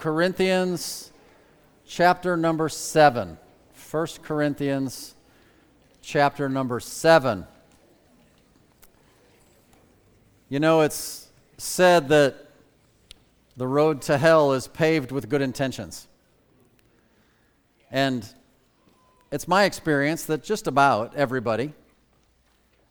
[0.00, 1.12] Corinthians
[1.86, 3.36] chapter number 7.
[3.90, 5.14] 1 Corinthians
[6.00, 7.46] chapter number 7.
[10.48, 11.28] You know, it's
[11.58, 12.48] said that
[13.58, 16.08] the road to hell is paved with good intentions.
[17.90, 18.26] And
[19.30, 21.74] it's my experience that just about everybody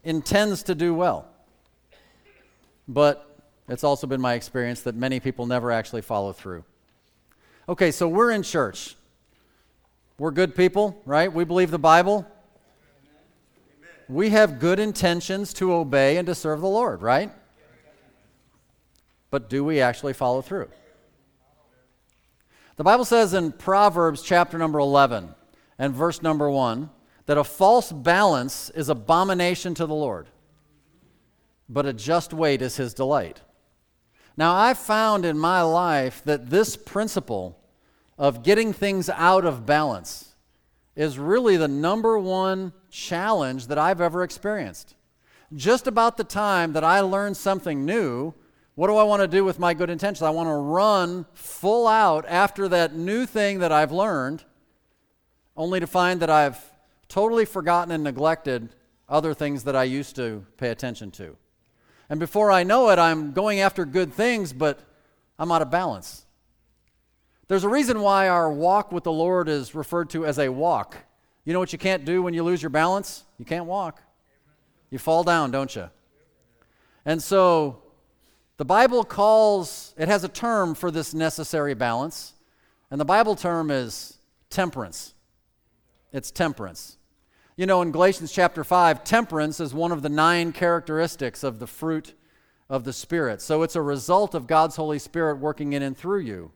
[0.04, 1.28] intends to do well.
[2.88, 3.26] But
[3.68, 6.66] it's also been my experience that many people never actually follow through.
[7.70, 8.96] Okay, so we're in church.
[10.18, 11.32] We're good people, right?
[11.32, 12.26] We believe the Bible.
[14.08, 17.32] We have good intentions to obey and to serve the Lord, right?
[19.30, 20.70] But do we actually follow through?
[22.78, 25.36] The Bible says in Proverbs chapter number 11
[25.78, 26.90] and verse number 1
[27.28, 30.28] that a false balance is abomination to the Lord,
[31.70, 33.42] but a just weight is his delight.
[34.36, 37.59] Now, I've found in my life that this principle
[38.20, 40.36] of getting things out of balance
[40.96, 44.94] is really the number one challenge that I've ever experienced.
[45.56, 48.34] Just about the time that I learned something new,
[48.76, 50.22] what do I want to do with my good intentions?
[50.22, 54.44] I want to run full out after that new thing that I've learned,
[55.56, 56.62] only to find that I've
[57.08, 58.70] totally forgotten and neglected
[59.08, 61.38] other things that I used to pay attention to.
[62.10, 64.80] And before I know it, I'm going after good things, but
[65.38, 66.26] I'm out of balance.
[67.50, 70.96] There's a reason why our walk with the Lord is referred to as a walk.
[71.46, 73.26] You know what you can't do when you lose your balance?
[73.40, 74.04] You can't walk.
[74.92, 75.90] You fall down, don't you?
[77.06, 77.82] And so
[78.58, 82.34] the Bible calls, it has a term for this necessary balance,
[82.92, 84.20] and the Bible term is
[84.52, 85.16] temperance.
[86.14, 87.00] It's temperance.
[87.58, 91.66] You know, in Galatians chapter 5, temperance is one of the nine characteristics of the
[91.68, 92.14] fruit
[92.70, 93.42] of the Spirit.
[93.42, 96.52] So it's a result of God's Holy Spirit working in and through you.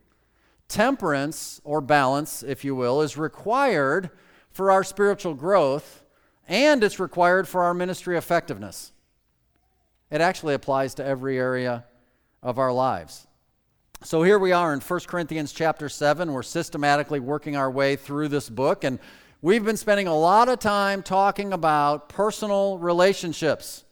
[0.74, 4.10] Temperance, or balance, if you will, is required
[4.50, 6.04] for our spiritual growth
[6.48, 8.92] and it's required for our ministry effectiveness.
[10.10, 11.86] It actually applies to every area
[12.42, 13.28] of our lives.
[14.04, 16.34] So here we are in 1 Corinthians chapter 7.
[16.34, 18.98] We're systematically working our way through this book and
[19.44, 23.86] we've been spending a lot of time talking about personal relationships.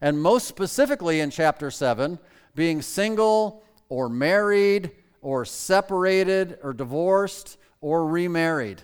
[0.00, 2.18] And most specifically in chapter 7,
[2.56, 4.90] being single or married
[5.24, 8.82] or separated or divorced or remarried.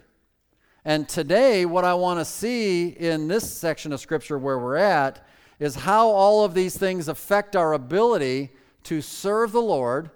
[0.86, 5.26] And today, what I want to see in this section of Scripture where we're at
[5.58, 8.48] is how all of these things affect our ability
[8.84, 10.10] to serve the Lord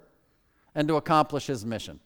[0.73, 1.99] and to accomplish His mission.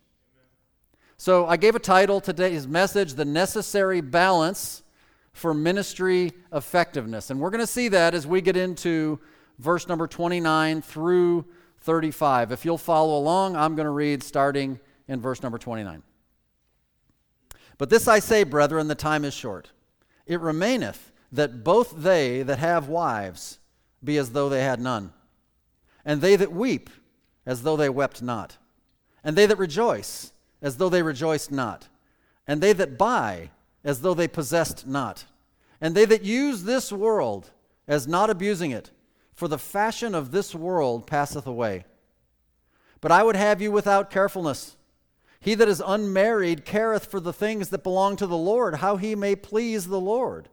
[1.15, 4.83] So I gave a title to today's message, The Necessary Balance
[5.31, 7.29] for Ministry Effectiveness.
[7.29, 9.17] And we're going to see that as we get into
[9.59, 11.45] verse number 29 through
[11.81, 12.51] 35.
[12.51, 16.03] If you'll follow along, I'm going to read starting in verse number 29.
[17.77, 19.71] But this I say, brethren, the time is short.
[20.25, 23.59] It remaineth that both they that have wives
[24.03, 25.13] be as though they had none,
[26.05, 26.89] and they that weep
[27.45, 28.57] as though they wept not,
[29.23, 31.87] and they that rejoice as though they rejoiced not,
[32.47, 33.49] and they that buy
[33.83, 35.25] as though they possessed not,
[35.79, 37.51] and they that use this world
[37.87, 38.91] as not abusing it,
[39.39, 41.85] for the fashion of this world passeth away.
[42.99, 44.75] But I would have you without carefulness.
[45.39, 49.15] He that is unmarried careth for the things that belong to the Lord, how he
[49.15, 50.49] may please the Lord.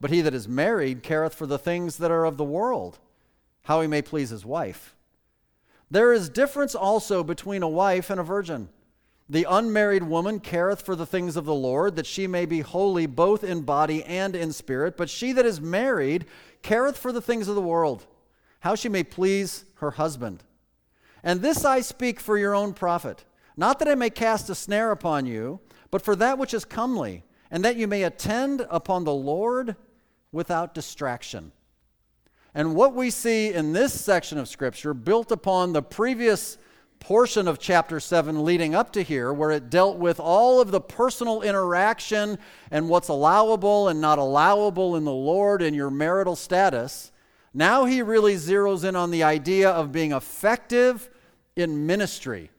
[0.00, 2.98] But he that is married careth for the things that are of the world,
[3.62, 4.96] how he may please his wife.
[5.88, 8.68] There is difference also between a wife and a virgin.
[9.30, 13.06] The unmarried woman careth for the things of the Lord, that she may be holy
[13.06, 14.96] both in body and in spirit.
[14.96, 16.24] But she that is married
[16.62, 18.06] careth for the things of the world,
[18.60, 20.44] how she may please her husband.
[21.22, 23.24] And this I speak for your own profit,
[23.56, 27.24] not that I may cast a snare upon you, but for that which is comely,
[27.50, 29.76] and that you may attend upon the Lord
[30.32, 31.52] without distraction.
[32.54, 36.56] And what we see in this section of Scripture, built upon the previous
[37.00, 40.80] portion of chapter 7 leading up to here, where it dealt with all of the
[40.80, 42.38] personal interaction
[42.70, 47.12] and what's allowable and not allowable in the Lord and your marital status,
[47.54, 51.08] now he really zeroes in on the idea of being effective
[51.56, 52.50] in ministry.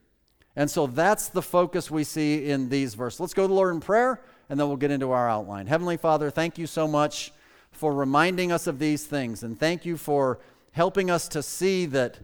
[0.55, 3.19] And so that's the focus we see in these verses.
[3.19, 5.67] Let's go to the Lord in prayer, and then we'll get into our outline.
[5.67, 7.31] Heavenly Father, thank you so much
[7.71, 10.39] for reminding us of these things, and thank you for
[10.71, 12.19] helping us to see that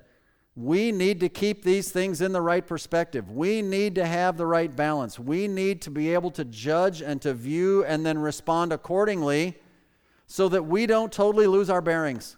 [0.55, 3.29] we need to keep these things in the right perspective.
[3.29, 5.19] We need to have the right balance.
[5.19, 9.57] We need to be able to judge and to view and then respond accordingly
[10.27, 12.37] so that we don't totally lose our bearings.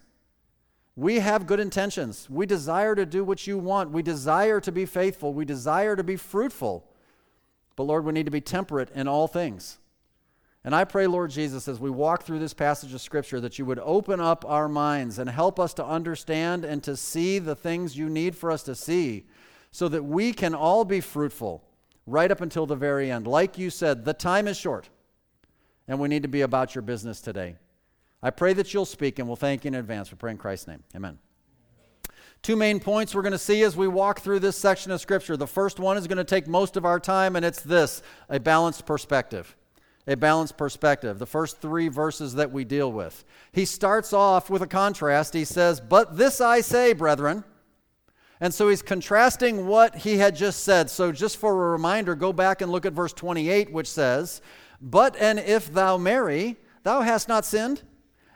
[0.96, 2.28] We have good intentions.
[2.28, 3.92] We desire to do what you want.
[3.92, 5.32] We desire to be faithful.
[5.32, 6.84] We desire to be fruitful.
[7.76, 9.78] But Lord, we need to be temperate in all things.
[10.64, 13.64] And I pray, Lord Jesus, as we walk through this passage of Scripture, that you
[13.64, 17.96] would open up our minds and help us to understand and to see the things
[17.96, 19.26] you need for us to see
[19.70, 21.64] so that we can all be fruitful
[22.06, 23.26] right up until the very end.
[23.26, 24.88] Like you said, the time is short,
[25.86, 27.56] and we need to be about your business today.
[28.22, 30.10] I pray that you'll speak, and we'll thank you in advance.
[30.10, 30.82] We pray in Christ's name.
[30.96, 31.18] Amen.
[32.42, 35.36] Two main points we're going to see as we walk through this section of Scripture.
[35.36, 38.40] The first one is going to take most of our time, and it's this a
[38.40, 39.56] balanced perspective.
[40.08, 41.18] A balanced perspective.
[41.18, 43.24] The first three verses that we deal with.
[43.52, 45.34] He starts off with a contrast.
[45.34, 47.44] He says, But this I say, brethren.
[48.40, 50.88] And so he's contrasting what he had just said.
[50.88, 54.40] So, just for a reminder, go back and look at verse 28, which says,
[54.80, 57.82] But and if thou marry, thou hast not sinned.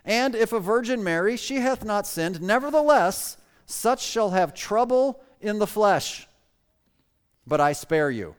[0.05, 2.43] And if a virgin marry, she hath not sinned.
[2.43, 6.27] Nevertheless, such shall have trouble in the flesh.
[7.47, 8.35] But I spare you.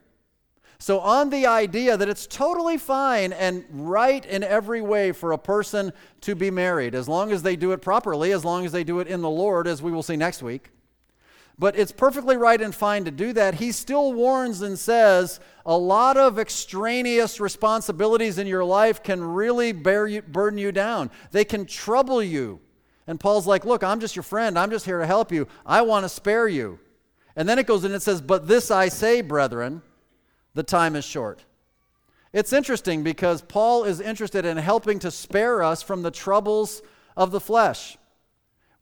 [0.84, 5.38] So, on the idea that it's totally fine and right in every way for a
[5.38, 8.84] person to be married, as long as they do it properly, as long as they
[8.84, 10.72] do it in the Lord, as we will see next week.
[11.58, 13.54] But it's perfectly right and fine to do that.
[13.54, 19.72] He still warns and says a lot of extraneous responsibilities in your life can really
[19.72, 22.60] bear you, burden you down, they can trouble you.
[23.06, 24.58] And Paul's like, Look, I'm just your friend.
[24.58, 25.48] I'm just here to help you.
[25.64, 26.78] I want to spare you.
[27.36, 29.80] And then it goes and it says, But this I say, brethren,
[30.54, 31.44] the time is short.
[32.32, 36.82] It's interesting because Paul is interested in helping to spare us from the troubles
[37.16, 37.96] of the flesh.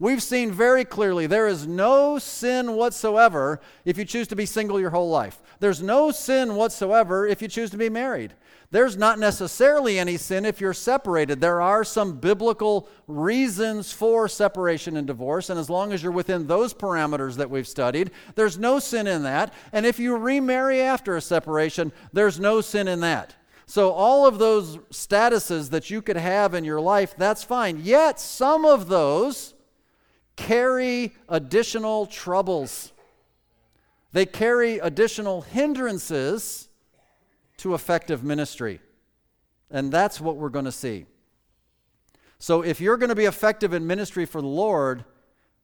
[0.02, 4.80] We've seen very clearly there is no sin whatsoever if you choose to be single
[4.80, 5.40] your whole life.
[5.60, 8.32] There's no sin whatsoever if you choose to be married.
[8.72, 11.40] There's not necessarily any sin if you're separated.
[11.40, 16.48] There are some biblical reasons for separation and divorce, and as long as you're within
[16.48, 19.54] those parameters that we've studied, there's no sin in that.
[19.72, 23.36] And if you remarry after a separation, there's no sin in that.
[23.66, 27.78] So, all of those statuses that you could have in your life, that's fine.
[27.84, 29.51] Yet, some of those
[30.36, 32.92] carry additional troubles,
[34.12, 36.68] they carry additional hindrances
[37.58, 38.80] to effective ministry.
[39.70, 41.06] And that's what we're going to see.
[42.38, 45.04] So, if you're going to be effective in ministry for the Lord,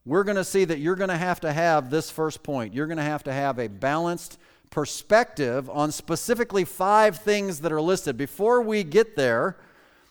[0.04, 2.72] we're going to see that you're going to have to have this first point.
[2.72, 4.38] You're going to have to have a balanced
[4.70, 8.16] perspective on specifically five things that are listed.
[8.16, 9.56] Before we get there,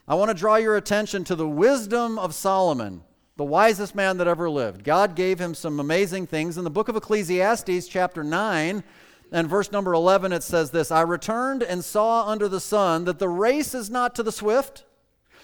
[0.08, 3.02] I want to draw your attention to the wisdom of Solomon,
[3.38, 4.84] the wisest man that ever lived.
[4.84, 6.58] God gave him some amazing things.
[6.58, 8.84] In the book of Ecclesiastes, chapter 9,
[9.32, 13.20] and verse number 11, it says this I returned and saw under the sun that
[13.20, 14.86] the race is not to the swift,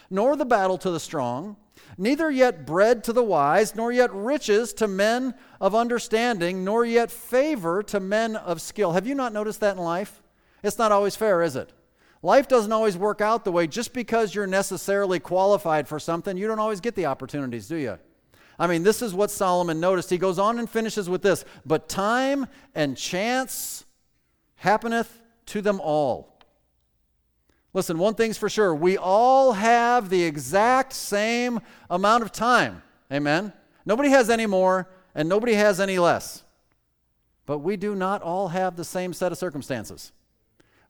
[0.10, 1.56] nor the battle to the strong,
[1.98, 7.12] neither yet bread to the wise, nor yet riches to men of understanding, nor yet
[7.12, 8.94] favor to men of skill.
[8.94, 10.22] Have you not noticed that in life?
[10.64, 11.72] It's not always fair, is it?
[12.24, 16.48] Life doesn't always work out the way just because you're necessarily qualified for something, you
[16.48, 18.00] don't always get the opportunities, do you?
[18.58, 20.10] I mean, this is what Solomon noticed.
[20.10, 23.84] He goes on and finishes with this But time and chance
[24.56, 26.40] happeneth to them all.
[27.74, 31.60] Listen, one thing's for sure we all have the exact same
[31.90, 32.84] amount of time.
[33.12, 33.52] Amen?
[33.86, 36.44] Nobody has any more, and nobody has any less.
[37.46, 40.14] But we do not all have the same set of circumstances.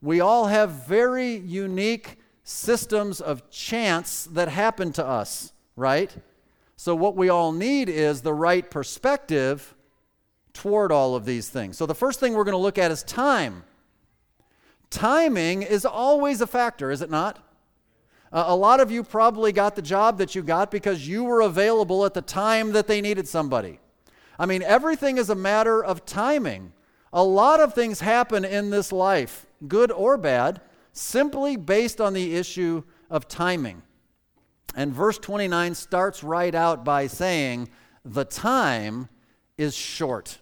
[0.03, 6.13] We all have very unique systems of chance that happen to us, right?
[6.75, 9.73] So, what we all need is the right perspective
[10.51, 11.77] toward all of these things.
[11.77, 13.63] So, the first thing we're going to look at is time.
[14.89, 17.39] Timing is always a factor, is it not?
[18.29, 21.39] Uh, a lot of you probably got the job that you got because you were
[21.39, 23.79] available at the time that they needed somebody.
[24.37, 26.73] I mean, everything is a matter of timing.
[27.13, 32.35] A lot of things happen in this life, good or bad, simply based on the
[32.35, 33.81] issue of timing.
[34.75, 37.69] And verse 29 starts right out by saying,
[38.03, 39.09] The time
[39.57, 40.39] is short.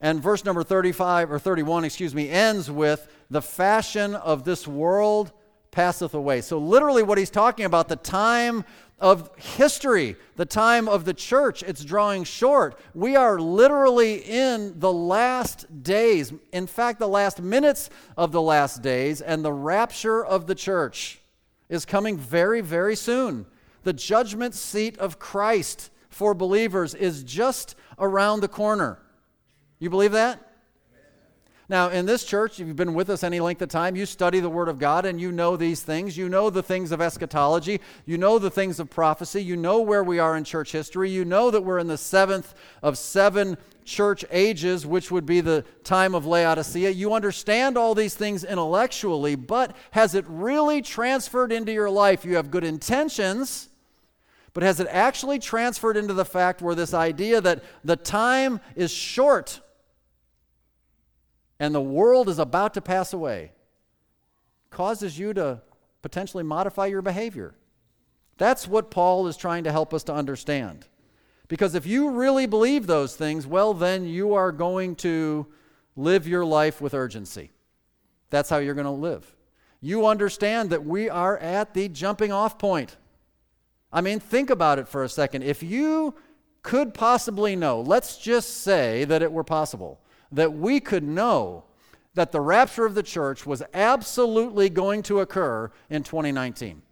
[0.00, 5.32] And verse number 35 or 31, excuse me, ends with, The fashion of this world
[5.70, 6.40] passeth away.
[6.40, 8.64] So, literally, what he's talking about, the time
[8.98, 12.78] of history, the time of the church, it's drawing short.
[12.94, 18.82] We are literally in the last days, in fact, the last minutes of the last
[18.82, 21.20] days, and the rapture of the church
[21.68, 23.46] is coming very, very soon.
[23.82, 28.98] The judgment seat of Christ for believers is just around the corner.
[29.78, 30.40] You believe that?
[31.68, 34.38] Now, in this church, if you've been with us any length of time, you study
[34.38, 36.16] the Word of God and you know these things.
[36.16, 37.80] You know the things of eschatology.
[38.04, 39.42] You know the things of prophecy.
[39.42, 41.10] You know where we are in church history.
[41.10, 42.54] You know that we're in the seventh
[42.84, 46.90] of seven church ages, which would be the time of Laodicea.
[46.90, 52.24] You understand all these things intellectually, but has it really transferred into your life?
[52.24, 53.68] You have good intentions,
[54.52, 58.92] but has it actually transferred into the fact where this idea that the time is
[58.92, 59.60] short?
[61.58, 63.52] And the world is about to pass away
[64.70, 65.62] causes you to
[66.02, 67.54] potentially modify your behavior.
[68.36, 70.86] That's what Paul is trying to help us to understand.
[71.48, 75.46] Because if you really believe those things, well, then you are going to
[75.94, 77.52] live your life with urgency.
[78.30, 79.34] That's how you're going to live.
[79.80, 82.96] You understand that we are at the jumping off point.
[83.92, 85.42] I mean, think about it for a second.
[85.42, 86.14] If you
[86.62, 90.00] could possibly know, let's just say that it were possible,
[90.36, 91.64] that we could know
[92.12, 96.82] that the rapture of the church was absolutely going to occur in 2019.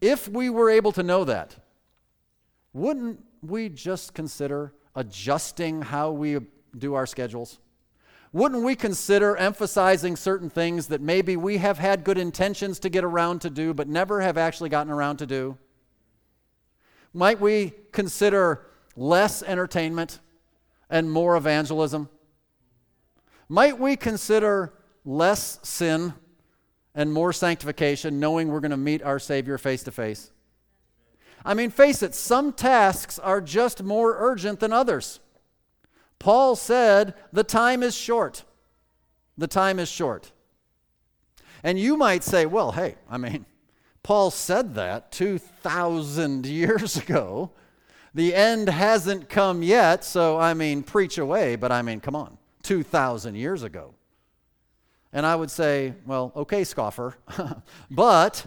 [0.00, 1.56] If we were able to know that,
[2.72, 6.38] wouldn't we just consider adjusting how we
[6.76, 7.58] do our schedules?
[8.32, 13.02] Wouldn't we consider emphasizing certain things that maybe we have had good intentions to get
[13.02, 15.58] around to do, but never have actually gotten around to do?
[17.12, 20.20] Might we consider less entertainment?
[20.90, 22.08] And more evangelism?
[23.48, 24.72] Might we consider
[25.04, 26.14] less sin
[26.94, 30.30] and more sanctification, knowing we're going to meet our Savior face to face?
[31.44, 35.20] I mean, face it, some tasks are just more urgent than others.
[36.18, 38.44] Paul said, The time is short.
[39.36, 40.32] The time is short.
[41.62, 43.46] And you might say, Well, hey, I mean,
[44.02, 47.52] Paul said that 2,000 years ago.
[48.14, 52.38] The end hasn't come yet, so I mean, preach away, but I mean, come on,
[52.62, 53.94] 2,000 years ago.
[55.12, 57.16] And I would say, well, okay, scoffer,
[57.90, 58.46] but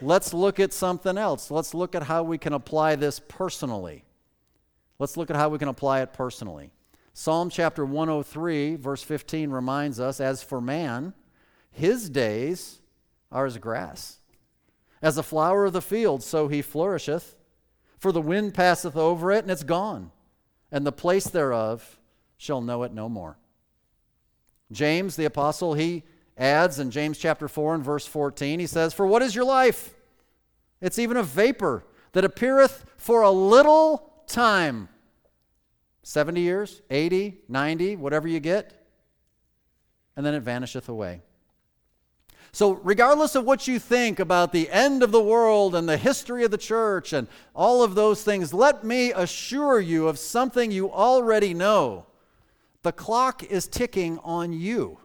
[0.00, 1.50] let's look at something else.
[1.50, 4.04] Let's look at how we can apply this personally.
[4.98, 6.70] Let's look at how we can apply it personally.
[7.12, 11.14] Psalm chapter 103, verse 15 reminds us As for man,
[11.70, 12.80] his days
[13.32, 14.18] are as grass.
[15.02, 17.35] As a flower of the field, so he flourisheth.
[18.06, 20.12] For the wind passeth over it, and it's gone,
[20.70, 21.98] and the place thereof
[22.36, 23.36] shall know it no more.
[24.70, 26.04] James, the apostle, he
[26.38, 29.92] adds in James chapter 4 and verse 14, he says, For what is your life?
[30.80, 34.88] It's even a vapor that appeareth for a little time.
[36.04, 38.86] 70 years, 80, 90, whatever you get,
[40.14, 41.22] and then it vanisheth away.
[42.56, 46.42] So, regardless of what you think about the end of the world and the history
[46.42, 50.90] of the church and all of those things, let me assure you of something you
[50.90, 52.06] already know.
[52.80, 55.00] The clock is ticking on you,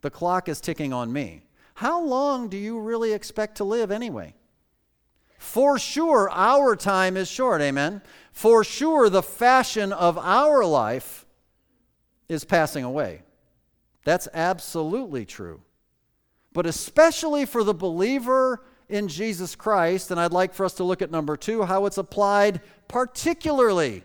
[0.00, 1.42] the clock is ticking on me.
[1.74, 4.34] How long do you really expect to live anyway?
[5.36, 8.00] For sure, our time is short, amen?
[8.32, 11.26] For sure, the fashion of our life
[12.26, 13.20] is passing away.
[14.04, 15.60] That's absolutely true
[16.52, 20.10] but especially for the believer in Jesus Christ.
[20.10, 24.04] And I'd like for us to look at number two, how it's applied particularly.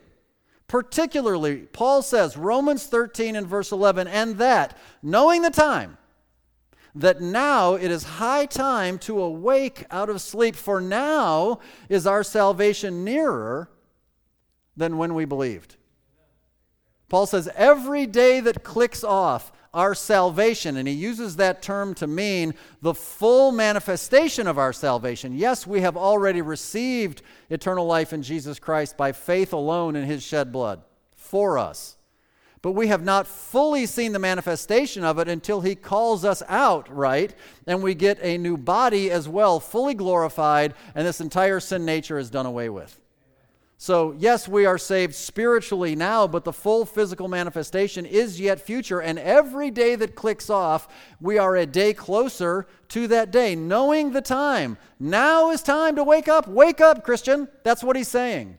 [0.68, 5.98] Particularly, Paul says, Romans 13 and verse 11, and that, knowing the time,
[6.96, 11.60] that now it is high time to awake out of sleep, for now
[11.90, 13.70] is our salvation nearer
[14.76, 15.76] than when we believed.
[17.10, 20.78] Paul says, every day that clicks off, our salvation.
[20.78, 25.36] And he uses that term to mean the full manifestation of our salvation.
[25.36, 30.24] Yes, we have already received eternal life in Jesus Christ by faith alone in his
[30.24, 30.82] shed blood
[31.16, 31.98] for us.
[32.62, 36.88] But we have not fully seen the manifestation of it until he calls us out,
[36.90, 37.36] right?
[37.68, 42.18] And we get a new body as well, fully glorified, and this entire sin nature
[42.18, 42.98] is done away with.
[43.84, 49.02] So, yes, we are saved spiritually now, but the full physical manifestation is yet future.
[49.02, 50.88] And every day that clicks off,
[51.20, 54.78] we are a day closer to that day, knowing the time.
[55.02, 56.48] Now is time to wake up.
[56.48, 57.50] Wake up, Christian.
[57.64, 58.58] That's what he's saying.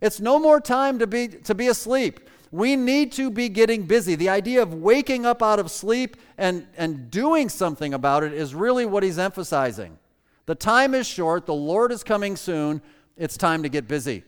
[0.00, 2.28] It's no more time to be, to be asleep.
[2.50, 4.16] We need to be getting busy.
[4.16, 8.56] The idea of waking up out of sleep and, and doing something about it is
[8.56, 10.00] really what he's emphasizing.
[10.46, 12.82] The time is short, the Lord is coming soon.
[13.16, 14.24] It's time to get busy.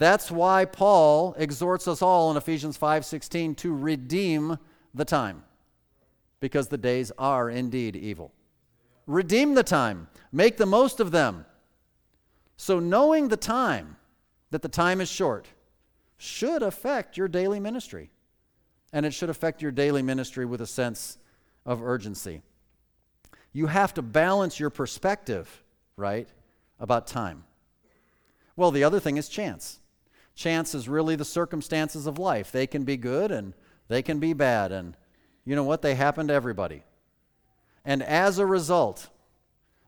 [0.00, 4.58] That's why Paul exhorts us all in Ephesians 5:16 to redeem
[4.94, 5.44] the time
[6.40, 8.32] because the days are indeed evil.
[9.06, 11.44] Redeem the time, make the most of them.
[12.56, 13.98] So knowing the time,
[14.50, 15.48] that the time is short,
[16.16, 18.10] should affect your daily ministry.
[18.92, 21.18] and it should affect your daily ministry with a sense
[21.66, 22.42] of urgency.
[23.52, 25.62] You have to balance your perspective,
[25.96, 26.28] right,
[26.78, 27.44] about time.
[28.56, 29.79] Well, the other thing is chance.
[30.34, 32.50] Chance is really the circumstances of life.
[32.50, 33.54] They can be good and
[33.88, 34.96] they can be bad, and
[35.44, 35.82] you know what?
[35.82, 36.84] They happen to everybody.
[37.84, 39.08] And as a result,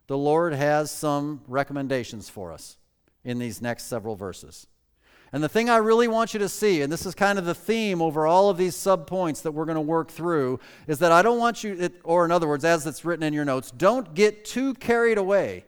[0.08, 2.76] the Lord has some recommendations for us
[3.24, 4.66] in these next several verses.
[5.32, 7.54] And the thing I really want you to see, and this is kind of the
[7.54, 11.22] theme over all of these subpoints that we're going to work through, is that I
[11.22, 14.44] don't want you, or in other words, as it's written in your notes, don't get
[14.44, 15.64] too carried away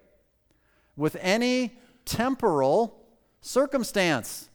[0.97, 3.01] with any temporal
[3.41, 4.51] circumstance.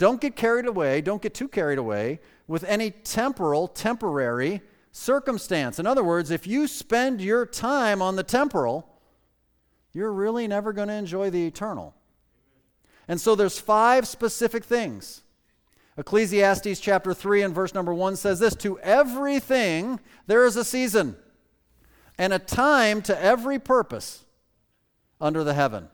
[0.00, 5.78] Don't get carried away, don't get too carried away with any temporal, temporary circumstance.
[5.78, 8.88] In other words, if you spend your time on the temporal,
[9.92, 11.94] you're really never going to enjoy the eternal.
[13.08, 15.20] And so there's five specific things.
[15.98, 21.14] Ecclesiastes chapter 3 and verse number 1 says this To everything there is a season,
[22.16, 24.24] and a time to every purpose
[25.20, 25.90] under the heaven.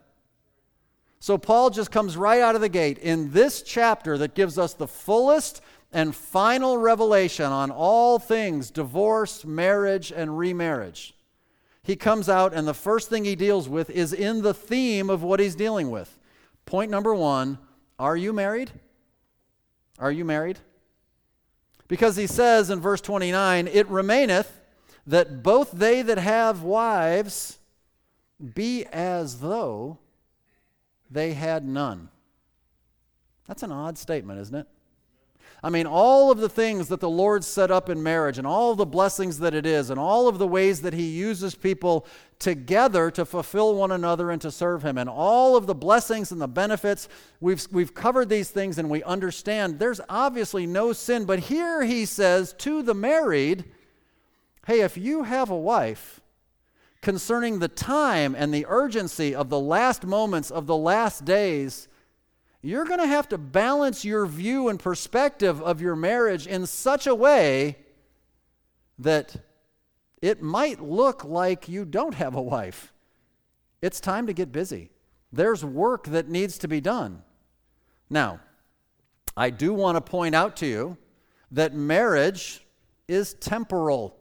[1.18, 4.74] So Paul just comes right out of the gate in this chapter that gives us
[4.74, 5.60] the fullest
[5.92, 11.14] and final revelation on all things divorce, marriage, and remarriage.
[11.82, 15.22] He comes out, and the first thing he deals with is in the theme of
[15.22, 16.18] what he's dealing with.
[16.66, 17.58] Point number one
[17.98, 18.72] Are you married?
[19.98, 20.58] Are you married?
[21.88, 24.60] Because he says in verse 29 It remaineth
[25.06, 27.58] that both they that have wives
[28.54, 29.98] be as though
[31.10, 32.08] they had none.
[33.46, 34.66] That's an odd statement, isn't it?
[35.62, 38.74] I mean, all of the things that the Lord set up in marriage and all
[38.74, 42.06] the blessings that it is and all of the ways that He uses people
[42.38, 46.40] together to fulfill one another and to serve Him and all of the blessings and
[46.40, 47.08] the benefits,
[47.40, 51.24] we've, we've covered these things and we understand there's obviously no sin.
[51.24, 53.64] But here He says to the married,
[54.66, 56.20] hey, if you have a wife,
[57.06, 61.86] concerning the time and the urgency of the last moments of the last days,
[62.62, 67.06] you're going to have to balance your view and perspective of your marriage in such
[67.06, 67.76] a way
[68.98, 69.36] that
[70.20, 72.92] it might look like you don't have a wife.
[73.80, 74.90] It's time to get busy.
[75.32, 77.22] There's work that needs to be done.
[78.10, 78.40] Now,
[79.36, 80.96] I do want to point out to you
[81.52, 82.66] that marriage
[83.06, 84.16] is temporal.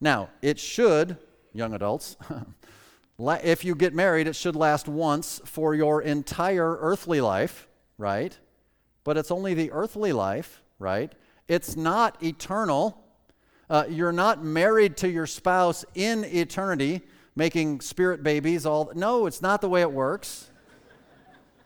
[0.00, 1.18] Now, it should,
[1.54, 2.16] young adults,
[3.18, 8.36] If you get married, it should last once for your entire earthly life, right?
[9.04, 11.12] But it's only the earthly life, right?
[11.46, 13.00] It's not eternal.
[13.70, 17.02] Uh, you're not married to your spouse in eternity,
[17.36, 18.66] making spirit babies.
[18.66, 20.50] All no, it's not the way it works.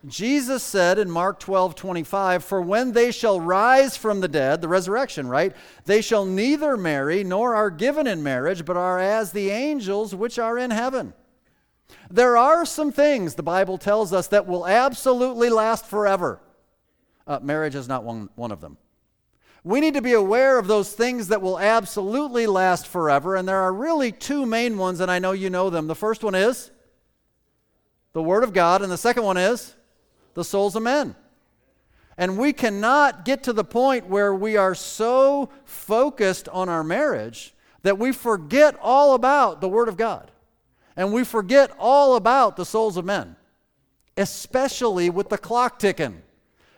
[0.06, 4.68] Jesus said in Mark 12, 25, For when they shall rise from the dead, the
[4.68, 5.54] resurrection, right?
[5.86, 10.38] They shall neither marry nor are given in marriage, but are as the angels which
[10.38, 11.14] are in heaven.
[12.10, 16.40] There are some things, the Bible tells us, that will absolutely last forever.
[17.26, 18.76] Uh, marriage is not one, one of them.
[19.64, 23.60] We need to be aware of those things that will absolutely last forever, and there
[23.60, 25.88] are really two main ones, and I know you know them.
[25.88, 26.70] The first one is
[28.12, 29.74] the Word of God, and the second one is
[30.34, 31.14] the souls of men.
[32.16, 37.54] And we cannot get to the point where we are so focused on our marriage
[37.82, 40.30] that we forget all about the Word of God
[40.98, 43.36] and we forget all about the souls of men,
[44.16, 46.22] especially with the clock ticking,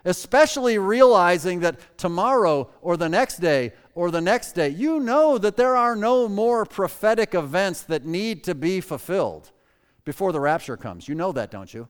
[0.05, 5.57] especially realizing that tomorrow or the next day or the next day, you know that
[5.57, 9.53] there are no more prophetic events that need to be fulfilled
[10.05, 11.09] before the rapture comes.
[11.09, 11.89] You know that, don't you?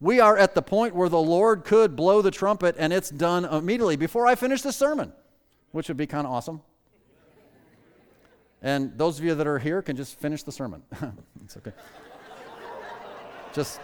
[0.00, 3.44] We are at the point where the Lord could blow the trumpet and it's done
[3.44, 5.12] immediately before I finish the sermon,
[5.72, 6.60] which would be kind of awesome.
[8.62, 10.82] And those of you that are here can just finish the sermon.
[11.44, 11.72] it's okay.
[13.52, 13.80] just,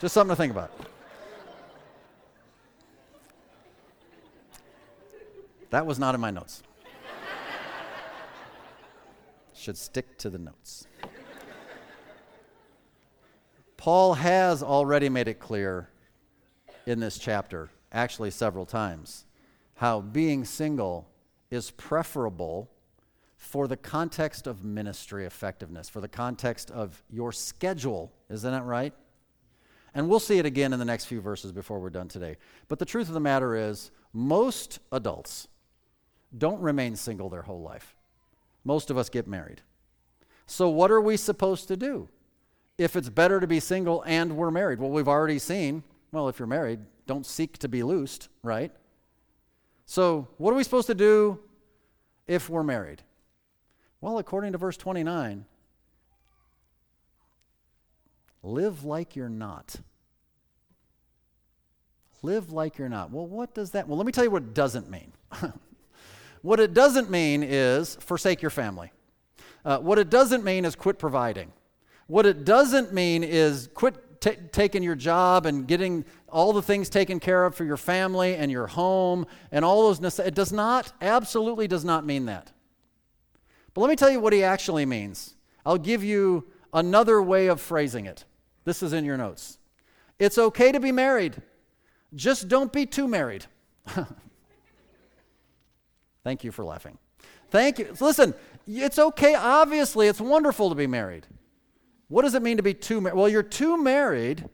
[0.00, 0.70] just something to think about.
[5.70, 6.62] That was not in my notes.
[9.54, 10.85] Should stick to the notes.
[13.86, 15.88] Paul has already made it clear
[16.86, 19.26] in this chapter, actually several times,
[19.76, 21.08] how being single
[21.52, 22.68] is preferable
[23.36, 28.12] for the context of ministry effectiveness, for the context of your schedule.
[28.28, 28.92] Isn't that right?
[29.94, 32.38] And we'll see it again in the next few verses before we're done today.
[32.66, 35.46] But the truth of the matter is, most adults
[36.36, 37.94] don't remain single their whole life.
[38.64, 39.62] Most of us get married.
[40.46, 42.08] So, what are we supposed to do
[42.78, 44.78] if it's better to be single and we're married?
[44.78, 48.72] Well, we've already seen, well, if you're married, don't seek to be loosed, right?
[49.86, 51.38] So, what are we supposed to do
[52.26, 53.02] if we're married?
[54.00, 55.44] Well, according to verse 29,
[58.42, 59.76] live like you're not.
[62.22, 63.10] Live like you're not.
[63.10, 63.86] Well, what does that?
[63.88, 65.12] Well, let me tell you what it doesn't mean.
[66.42, 68.92] what it doesn't mean is forsake your family.
[69.64, 71.52] Uh, what it doesn't mean is quit providing.
[72.06, 76.88] What it doesn't mean is quit t- taking your job and getting all the things
[76.88, 80.18] taken care of for your family and your home and all those.
[80.18, 82.52] it does not, absolutely does not mean that.
[83.74, 85.34] But let me tell you what he actually means.
[85.64, 88.24] I'll give you another way of phrasing it.
[88.64, 89.58] This is in your notes.
[90.18, 91.42] It's okay to be married,
[92.14, 93.44] just don't be too married.
[96.24, 96.98] Thank you for laughing.
[97.50, 97.94] Thank you.
[98.00, 98.34] Listen,
[98.66, 99.34] it's okay.
[99.34, 101.26] Obviously, it's wonderful to be married.
[102.08, 103.16] What does it mean to be too married?
[103.16, 104.48] Well, you're too married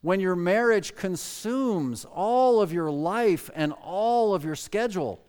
[0.00, 5.22] when your marriage consumes all of your life and all of your schedule.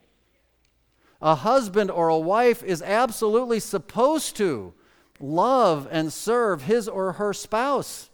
[1.21, 4.73] A husband or a wife is absolutely supposed to
[5.19, 8.09] love and serve his or her spouse.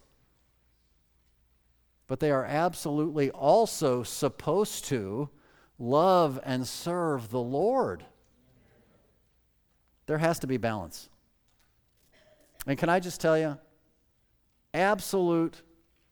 [2.08, 5.30] But they are absolutely also supposed to
[5.78, 8.06] love and serve the Lord.
[10.08, 11.10] There has to be balance.
[12.66, 13.58] And can I just tell you,
[14.74, 15.62] absolute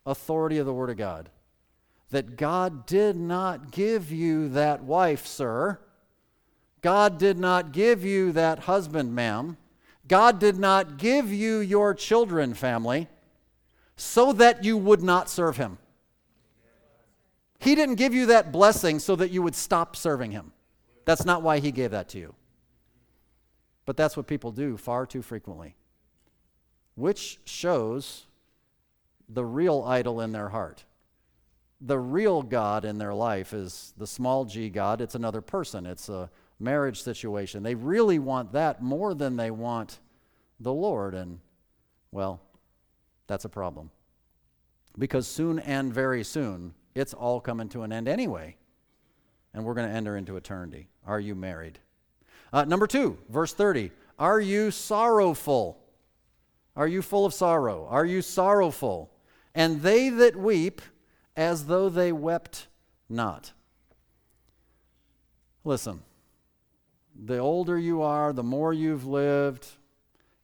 [0.06, 1.30] authority of the Word of God,
[2.12, 5.80] that God did not give you that wife, sir.
[6.82, 9.58] God did not give you that husband, ma'am.
[10.08, 13.08] God did not give you your children, family,
[13.96, 15.78] so that you would not serve Him.
[17.60, 20.52] He didn't give you that blessing so that you would stop serving Him.
[21.06, 22.36] That's not why He gave that to you.
[23.86, 25.76] But that's what people do far too frequently,
[26.96, 28.26] which shows
[29.30, 30.84] the real idol in their heart.
[31.82, 35.02] The real God in their life is the small g God.
[35.02, 36.30] It's another person, it's a
[36.60, 37.64] marriage situation.
[37.64, 40.00] They really want that more than they want
[40.60, 41.14] the Lord.
[41.14, 41.40] And,
[42.12, 42.40] well,
[43.28, 43.92] that's a problem.
[44.98, 48.56] Because soon and very soon, it's all coming to an end anyway.
[49.54, 50.88] And we're going to enter into eternity.
[51.06, 51.80] Are you married?
[52.52, 53.92] Uh, number two, verse 30.
[54.18, 55.83] Are you sorrowful?
[56.76, 57.88] Are you full of sorrow?
[57.90, 59.12] Are you sorrowful?
[59.54, 60.82] And they that weep
[61.36, 62.68] as though they wept
[63.10, 63.54] not.
[65.64, 66.02] Listen,
[67.16, 69.68] the older you are, the more you've lived,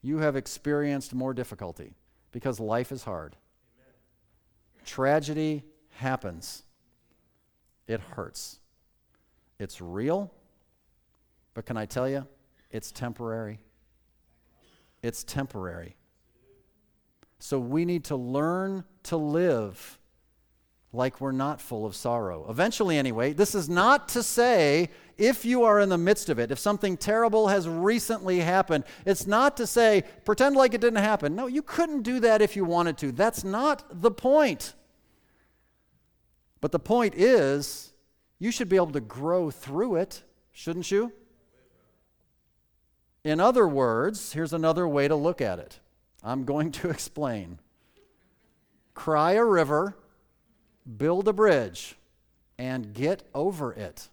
[0.02, 1.94] you have experienced more difficulty
[2.32, 3.36] because life is hard.
[3.76, 4.86] Amen.
[4.86, 6.64] Tragedy happens,
[7.88, 8.60] it hurts.
[9.58, 10.32] It's real,
[11.54, 12.26] but can I tell you,
[12.72, 13.60] it's temporary.
[15.02, 15.96] It's temporary.
[17.40, 19.98] So we need to learn to live
[20.92, 22.46] like we're not full of sorrow.
[22.50, 26.52] Eventually, anyway, this is not to say if you are in the midst of it,
[26.52, 31.36] if something terrible has recently happened, it's not to say pretend like it didn't happen.
[31.36, 33.12] No, you couldn't do that if you wanted to.
[33.12, 34.74] That's not the point.
[36.60, 37.94] But the point is,
[38.40, 41.14] you should be able to grow through it, shouldn't you?
[43.24, 45.80] In other words, here's another way to look at it.
[46.24, 47.60] I'm going to explain.
[48.94, 49.96] Cry a river,
[50.98, 51.96] build a bridge,
[52.58, 54.10] and get over it.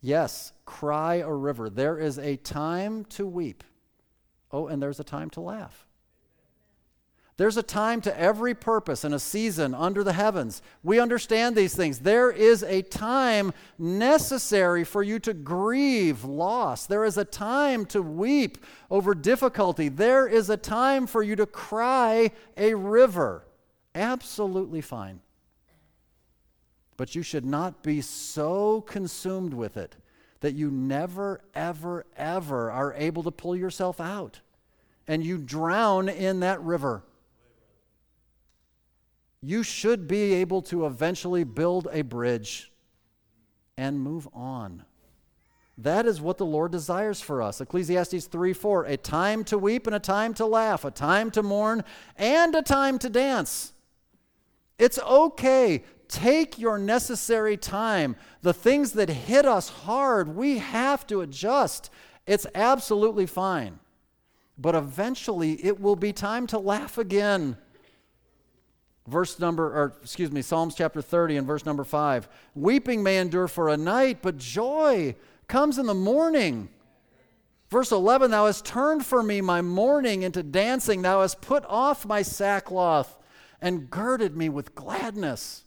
[0.00, 1.68] Yes, cry a river.
[1.68, 3.64] There is a time to weep.
[4.52, 5.87] Oh, and there's a time to laugh.
[7.38, 10.60] There's a time to every purpose and a season under the heavens.
[10.82, 12.00] We understand these things.
[12.00, 16.86] There is a time necessary for you to grieve loss.
[16.86, 18.58] There is a time to weep
[18.90, 19.88] over difficulty.
[19.88, 23.46] There is a time for you to cry a river.
[23.94, 25.20] Absolutely fine.
[26.96, 29.94] But you should not be so consumed with it
[30.40, 34.40] that you never, ever, ever are able to pull yourself out
[35.06, 37.04] and you drown in that river
[39.40, 42.72] you should be able to eventually build a bridge
[43.76, 44.84] and move on.
[45.78, 47.60] That is what the Lord desires for us.
[47.60, 51.42] Ecclesiastes 3 4, a time to weep and a time to laugh, a time to
[51.42, 51.84] mourn
[52.16, 53.72] and a time to dance.
[54.76, 55.84] It's okay.
[56.08, 58.16] Take your necessary time.
[58.42, 61.90] The things that hit us hard, we have to adjust.
[62.26, 63.78] It's absolutely fine.
[64.56, 67.56] But eventually, it will be time to laugh again
[69.08, 72.28] verse number, or excuse me, Psalms chapter 30 and verse number 5.
[72.54, 75.14] Weeping may endure for a night, but joy
[75.46, 76.68] comes in the morning.
[77.70, 81.02] Verse 11, Thou hast turned for me my mourning into dancing.
[81.02, 83.18] Thou hast put off my sackcloth
[83.60, 85.64] and girded me with gladness.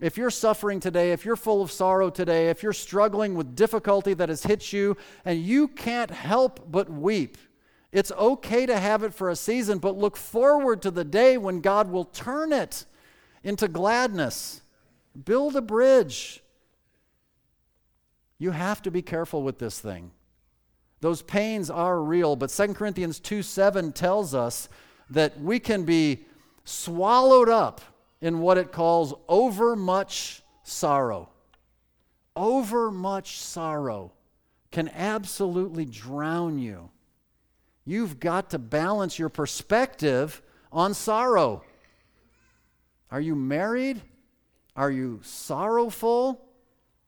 [0.00, 4.14] If you're suffering today, if you're full of sorrow today, if you're struggling with difficulty
[4.14, 7.38] that has hit you and you can't help but weep,
[7.94, 11.60] it's okay to have it for a season, but look forward to the day when
[11.60, 12.86] God will turn it
[13.44, 14.62] into gladness.
[15.24, 16.42] Build a bridge.
[18.36, 20.10] You have to be careful with this thing.
[21.02, 24.68] Those pains are real, but 2 Corinthians 2 7 tells us
[25.10, 26.24] that we can be
[26.64, 27.80] swallowed up
[28.20, 31.28] in what it calls overmuch sorrow.
[32.34, 34.10] Overmuch sorrow
[34.72, 36.90] can absolutely drown you.
[37.84, 40.42] You've got to balance your perspective
[40.72, 41.62] on sorrow.
[43.10, 44.00] Are you married?
[44.74, 46.40] Are you sorrowful?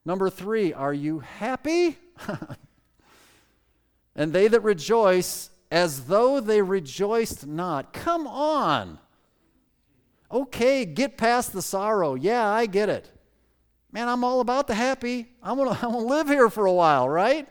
[0.05, 1.99] Number three, are you happy?
[4.15, 7.93] and they that rejoice as though they rejoiced not.
[7.93, 8.99] Come on.
[10.31, 12.15] Okay, get past the sorrow.
[12.15, 13.11] Yeah, I get it.
[13.93, 15.27] Man, I'm all about the happy.
[15.43, 17.49] I'm going to I'm gonna live here for a while, right?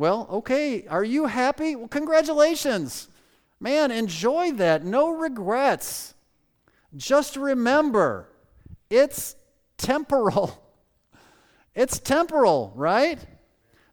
[0.00, 1.76] Well, okay, are you happy?
[1.76, 3.08] Well, congratulations.
[3.60, 4.82] Man, enjoy that.
[4.82, 6.14] No regrets.
[6.96, 8.26] Just remember,
[8.88, 9.36] it's
[9.76, 10.56] temporal.
[11.72, 13.20] It's temporal, right?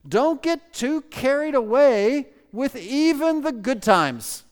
[0.06, 4.44] Don't get too carried away with even the good times.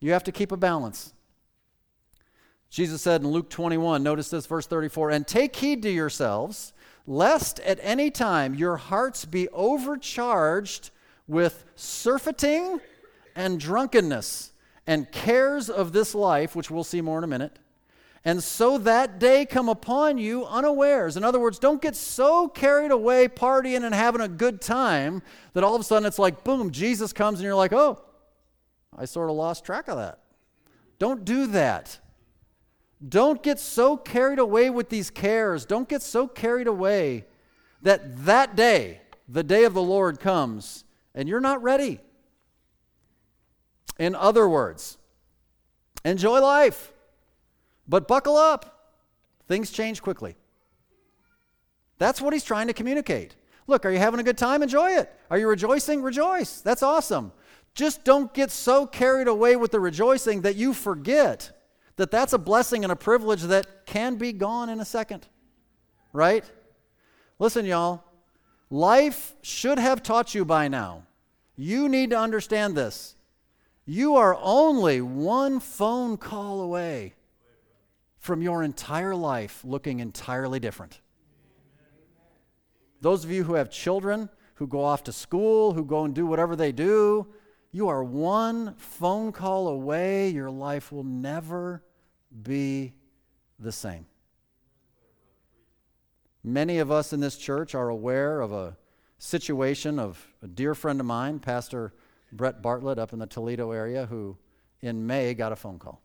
[0.00, 1.12] You have to keep a balance.
[2.70, 6.72] Jesus said in Luke 21, notice this, verse 34, and take heed to yourselves
[7.06, 10.90] lest at any time your hearts be overcharged
[11.26, 12.80] with surfeiting
[13.34, 14.52] and drunkenness
[14.86, 17.58] and cares of this life, which we'll see more in a minute.
[18.24, 21.16] And so that day come upon you unawares.
[21.16, 25.22] In other words, don't get so carried away partying and having a good time
[25.54, 28.00] that all of a sudden it's like, boom, Jesus comes and you're like, oh,
[28.96, 30.20] I sort of lost track of that.
[31.00, 31.98] Don't do that.
[33.06, 35.66] Don't get so carried away with these cares.
[35.66, 37.24] Don't get so carried away
[37.82, 40.84] that that day, the day of the Lord comes,
[41.14, 41.98] and you're not ready.
[43.98, 44.98] In other words,
[46.04, 46.92] enjoy life,
[47.88, 48.94] but buckle up.
[49.48, 50.36] Things change quickly.
[51.98, 53.36] That's what he's trying to communicate.
[53.66, 54.62] Look, are you having a good time?
[54.62, 55.12] Enjoy it.
[55.30, 56.02] Are you rejoicing?
[56.02, 56.60] Rejoice.
[56.60, 57.32] That's awesome.
[57.74, 61.52] Just don't get so carried away with the rejoicing that you forget
[61.96, 65.26] that that's a blessing and a privilege that can be gone in a second.
[66.12, 66.44] Right?
[67.38, 68.04] Listen, y'all,
[68.70, 71.04] life should have taught you by now.
[71.56, 73.16] You need to understand this.
[73.84, 77.14] You are only one phone call away
[78.18, 81.00] from your entire life looking entirely different.
[83.00, 86.24] Those of you who have children who go off to school, who go and do
[86.24, 87.26] whatever they do,
[87.72, 90.28] you are one phone call away.
[90.28, 91.82] Your life will never
[92.42, 92.92] be
[93.58, 94.06] the same.
[96.44, 98.76] Many of us in this church are aware of a
[99.18, 101.94] situation of a dear friend of mine, Pastor
[102.32, 104.36] Brett Bartlett, up in the Toledo area, who
[104.82, 106.02] in May got a phone call.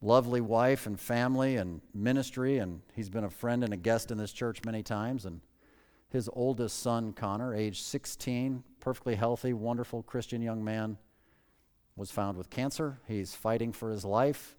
[0.00, 4.18] Lovely wife and family and ministry, and he's been a friend and a guest in
[4.18, 5.26] this church many times.
[5.26, 5.40] And
[6.12, 10.98] his oldest son, Connor, age 16, perfectly healthy, wonderful Christian young man,
[11.96, 13.00] was found with cancer.
[13.08, 14.56] He's fighting for his life,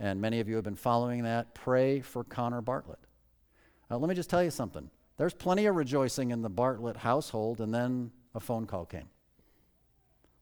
[0.00, 1.54] and many of you have been following that.
[1.54, 2.98] Pray for Connor Bartlett.
[3.90, 4.90] Now, let me just tell you something.
[5.16, 9.08] There's plenty of rejoicing in the Bartlett household, and then a phone call came.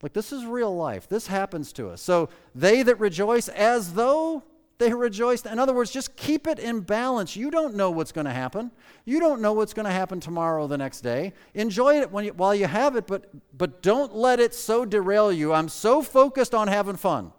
[0.02, 1.08] Like, this is real life.
[1.08, 2.00] This happens to us.
[2.00, 4.42] So, they that rejoice as though
[4.78, 5.46] they rejoiced.
[5.46, 7.36] In other words, just keep it in balance.
[7.36, 8.70] You don't know what's going to happen.
[9.04, 11.32] You don't know what's going to happen tomorrow, the next day.
[11.54, 15.52] Enjoy it you, while you have it, but, but don't let it so derail you.
[15.52, 17.32] I'm so focused on having fun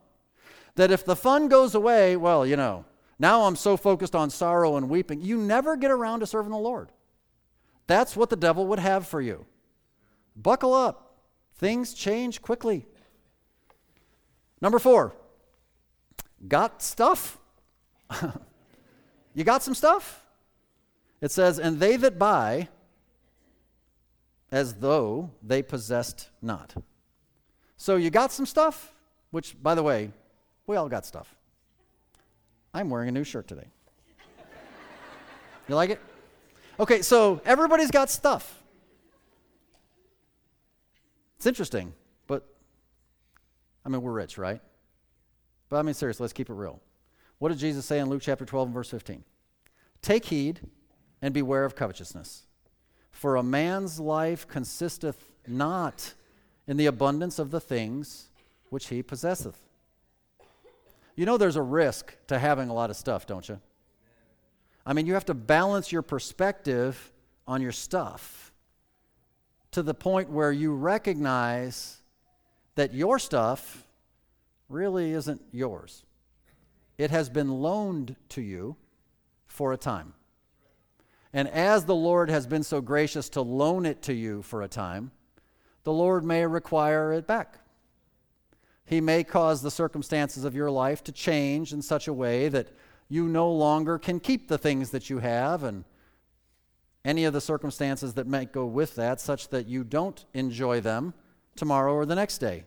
[0.76, 2.86] that if the fun goes away, well, you know,
[3.20, 5.22] now I'm so focused on sorrow and weeping.
[5.22, 6.92] You never get around to serving the Lord.
[7.88, 9.46] That's what the devil would have for you.
[10.36, 11.18] Buckle up.
[11.56, 12.86] Things change quickly.
[14.62, 15.16] Number four,
[16.48, 17.38] got stuff?
[19.34, 20.26] you got some stuff?
[21.22, 22.70] It says, And they that buy
[24.52, 26.76] as though they possessed not.
[27.78, 28.94] So you got some stuff,
[29.32, 30.12] which, by the way,
[30.68, 31.36] we all got stuff.
[32.74, 33.68] I'm wearing a new shirt today.
[35.68, 36.00] You like it?
[36.80, 38.62] Okay, so everybody's got stuff.
[41.38, 41.94] It's interesting,
[42.28, 42.46] but
[43.86, 44.62] I mean, we're rich, right?
[45.70, 46.82] But I mean, seriously, let's keep it real.
[47.40, 49.24] What did Jesus say in Luke chapter 12 and verse 15?
[50.02, 50.62] Take heed
[51.22, 52.44] and beware of covetousness.
[53.12, 56.14] For a man's life consisteth not
[56.68, 58.30] in the abundance of the things
[58.70, 59.58] which he possesseth.
[61.16, 63.60] You know, there's a risk to having a lot of stuff, don't you?
[64.86, 67.12] I mean, you have to balance your perspective
[67.48, 68.52] on your stuff
[69.72, 71.98] to the point where you recognize
[72.76, 73.85] that your stuff
[74.70, 76.04] really isn't yours.
[76.98, 78.78] It has been loaned to you
[79.48, 80.14] for a time.
[81.34, 84.68] And as the Lord has been so gracious to loan it to you for a
[84.68, 85.12] time,
[85.84, 87.60] the Lord may require it back.
[88.86, 92.70] He may cause the circumstances of your life to change in such a way that
[93.10, 95.84] you no longer can keep the things that you have and
[97.04, 101.14] any of the circumstances that might go with that, such that you don't enjoy them
[101.56, 102.64] tomorrow or the next day.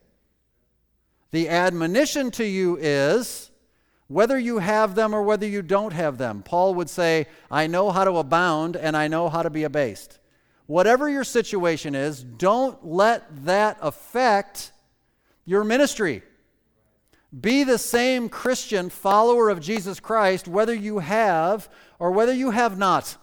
[1.31, 3.51] The admonition to you is
[4.07, 6.43] whether you have them or whether you don't have them.
[6.43, 10.19] Paul would say, I know how to abound and I know how to be abased.
[10.67, 14.73] Whatever your situation is, don't let that affect
[15.45, 16.23] your ministry.
[17.39, 22.79] Be the same Christian follower of Jesus Christ, whether you have or whether you have
[22.79, 23.17] not.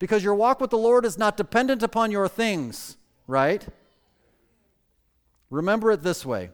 [0.00, 2.96] Because your walk with the Lord is not dependent upon your things,
[3.28, 3.66] right?
[5.50, 6.50] Remember it this way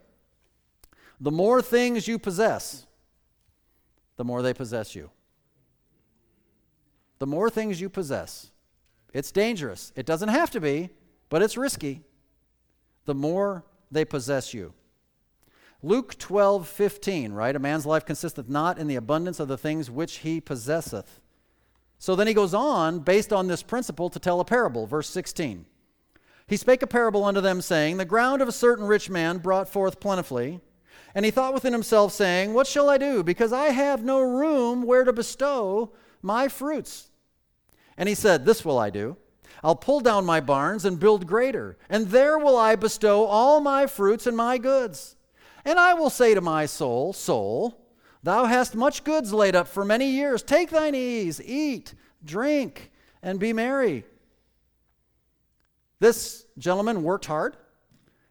[1.20, 2.86] the more things you possess,
[4.16, 5.10] the more they possess you.
[7.18, 8.50] The more things you possess,
[9.12, 9.92] it's dangerous.
[9.96, 10.90] It doesn't have to be,
[11.28, 12.02] but it's risky.
[13.06, 14.74] The more they possess you.
[15.82, 17.54] Luke 12, 15, right?
[17.54, 21.20] A man's life consisteth not in the abundance of the things which he possesseth.
[21.98, 24.86] So then he goes on, based on this principle, to tell a parable.
[24.86, 25.66] Verse 16.
[26.46, 29.68] He spake a parable unto them, saying, The ground of a certain rich man brought
[29.68, 30.60] forth plentifully.
[31.14, 33.22] And he thought within himself, saying, What shall I do?
[33.22, 37.10] Because I have no room where to bestow my fruits.
[37.96, 39.16] And he said, This will I do.
[39.62, 43.86] I'll pull down my barns and build greater, and there will I bestow all my
[43.86, 45.16] fruits and my goods.
[45.64, 47.80] And I will say to my soul, Soul,
[48.22, 50.42] thou hast much goods laid up for many years.
[50.42, 52.90] Take thine ease, eat, drink,
[53.22, 54.04] and be merry.
[56.00, 57.56] This gentleman worked hard.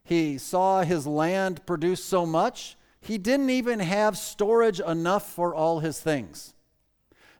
[0.04, 5.80] He saw his land produce so much, he didn't even have storage enough for all
[5.80, 6.54] his things.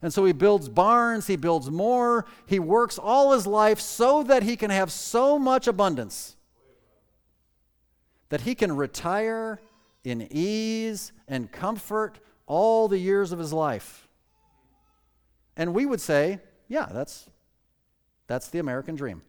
[0.03, 4.42] And so he builds barns, he builds more, he works all his life so that
[4.42, 6.37] he can have so much abundance
[8.29, 9.61] that he can retire
[10.03, 14.09] in ease and comfort all the years of his life.
[15.57, 17.31] And we would say, yeah, that's,
[18.27, 19.22] that's the American dream.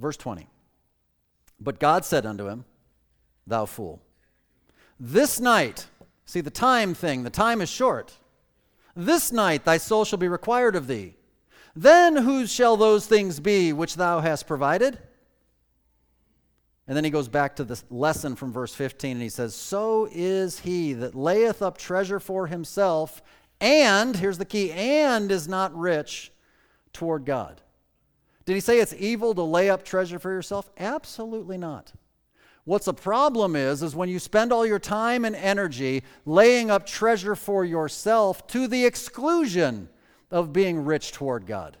[0.00, 0.48] Verse 20.
[1.62, 2.64] But God said unto him,
[3.46, 4.02] Thou fool,
[4.98, 5.86] this night,
[6.24, 8.14] see the time thing, the time is short.
[8.94, 11.16] This night thy soul shall be required of thee.
[11.74, 14.98] Then whose shall those things be which thou hast provided?
[16.86, 20.08] And then he goes back to this lesson from verse 15 and he says, So
[20.12, 23.22] is he that layeth up treasure for himself,
[23.60, 26.32] and, here's the key, and is not rich
[26.92, 27.62] toward God.
[28.44, 30.70] Did he say it's evil to lay up treasure for yourself?
[30.78, 31.92] Absolutely not.
[32.64, 36.86] What's a problem is is when you spend all your time and energy laying up
[36.86, 39.88] treasure for yourself to the exclusion
[40.30, 41.76] of being rich toward God.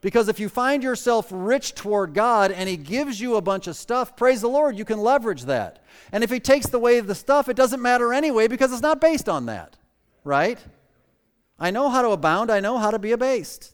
[0.00, 3.76] Because if you find yourself rich toward God and He gives you a bunch of
[3.76, 5.82] stuff, praise the Lord, you can leverage that.
[6.12, 9.28] And if He takes away the stuff, it doesn't matter anyway because it's not based
[9.28, 9.76] on that,
[10.22, 10.58] right?
[11.58, 13.73] I know how to abound, I know how to be abased.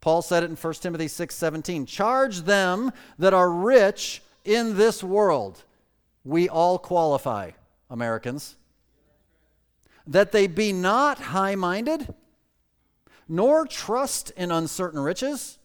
[0.00, 1.86] Paul said it in 1 Timothy 6 17.
[1.86, 5.64] Charge them that are rich in this world.
[6.24, 7.52] We all qualify,
[7.88, 8.56] Americans.
[10.06, 12.14] That they be not high minded
[13.30, 15.60] nor trust in uncertain riches,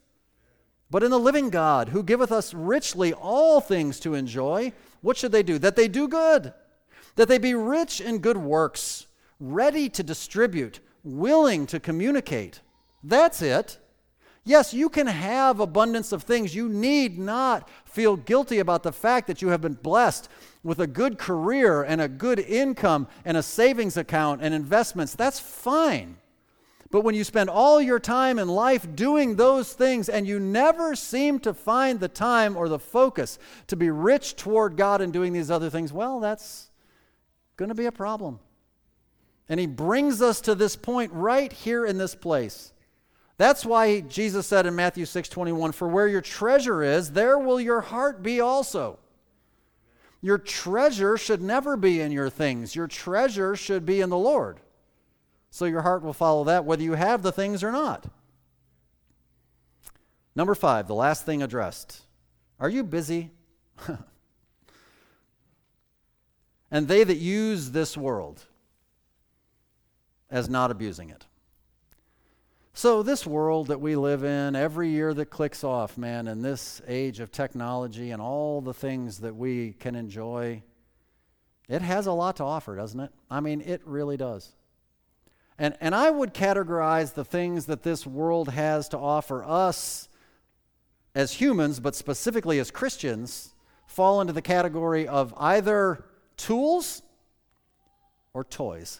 [0.92, 4.72] but in the living God, who giveth us richly all things to enjoy.
[5.02, 5.58] What should they do?
[5.58, 6.54] That they do good,
[7.16, 9.08] that they be rich in good works,
[9.40, 12.62] ready to distribute, willing to communicate.
[13.04, 13.80] That's it.
[14.48, 16.54] Yes, you can have abundance of things.
[16.54, 20.30] You need not feel guilty about the fact that you have been blessed
[20.64, 25.16] with a good career and a good income and a savings account and investments.
[25.16, 26.18] That's fine.
[26.92, 30.96] But when you spend all your time in life doing those things and you never
[30.96, 35.34] seem to find the time or the focus to be rich toward God and doing
[35.34, 36.70] these other things, well, that's
[37.58, 38.40] going to be a problem.
[39.50, 42.72] And he brings us to this point right here in this place.
[43.38, 47.60] That's why Jesus said in Matthew 6 21, For where your treasure is, there will
[47.60, 49.00] your heart be also.
[50.22, 54.60] Your treasure should never be in your things, your treasure should be in the Lord
[55.56, 58.08] so your heart will follow that whether you have the things or not.
[60.36, 62.02] Number five, the last thing addressed.
[62.60, 63.32] Are you busy?
[66.70, 68.44] and they that use this world
[70.30, 71.26] as not abusing it.
[72.78, 76.82] So, this world that we live in, every year that clicks off, man, in this
[76.86, 80.62] age of technology and all the things that we can enjoy,
[81.70, 83.14] it has a lot to offer, doesn't it?
[83.32, 84.52] I mean, it really does.
[85.58, 90.10] And, and I would categorize the things that this world has to offer us
[91.16, 93.54] as humans, but specifically as Christians,
[93.88, 96.04] fall into the category of either
[96.36, 97.04] tools
[98.34, 99.00] or toys.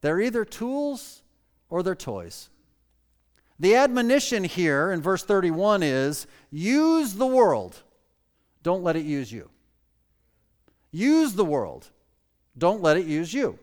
[0.00, 1.22] They're either tools
[1.68, 2.50] or they're toys.
[3.60, 7.82] The admonition here in verse 31 is use the world,
[8.62, 9.50] don't let it use you.
[10.90, 11.88] Use the world,
[12.56, 13.58] don't let it use you.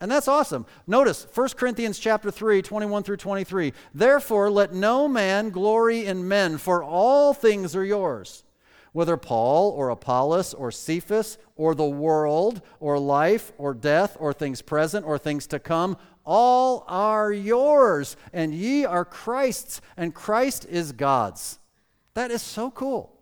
[0.00, 0.64] And that's awesome.
[0.86, 3.72] Notice 1 Corinthians chapter 3, 21 through 23.
[3.92, 8.44] Therefore, let no man glory in men, for all things are yours.
[8.98, 14.60] Whether Paul or Apollos or Cephas or the world or life or death or things
[14.60, 15.96] present or things to come,
[16.26, 21.60] all are yours, and ye are Christ's, and Christ is God's.
[22.14, 23.12] That is so cool.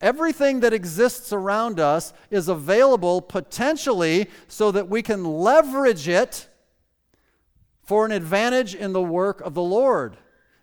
[0.00, 6.48] Everything that exists around us is available potentially so that we can leverage it
[7.82, 10.18] for an advantage in the work of the Lord.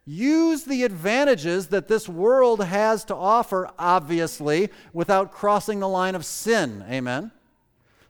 [0.05, 6.25] Use the advantages that this world has to offer, obviously, without crossing the line of
[6.25, 6.83] sin.
[6.89, 7.31] Amen?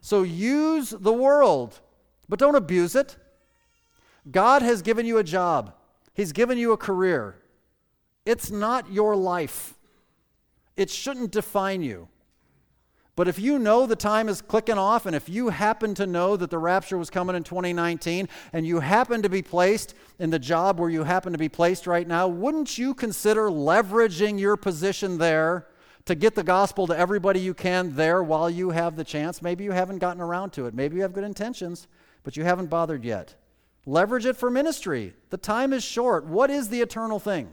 [0.00, 1.80] So use the world,
[2.28, 3.16] but don't abuse it.
[4.30, 5.74] God has given you a job,
[6.14, 7.36] He's given you a career.
[8.24, 9.74] It's not your life.
[10.76, 12.08] It shouldn't define you.
[13.14, 16.34] But if you know the time is clicking off, and if you happen to know
[16.36, 20.38] that the rapture was coming in 2019, and you happen to be placed in the
[20.38, 25.18] job where you happen to be placed right now, wouldn't you consider leveraging your position
[25.18, 25.66] there
[26.06, 29.42] to get the gospel to everybody you can there while you have the chance?
[29.42, 30.72] Maybe you haven't gotten around to it.
[30.72, 31.88] Maybe you have good intentions,
[32.22, 33.34] but you haven't bothered yet.
[33.84, 35.12] Leverage it for ministry.
[35.28, 36.24] The time is short.
[36.24, 37.50] What is the eternal thing?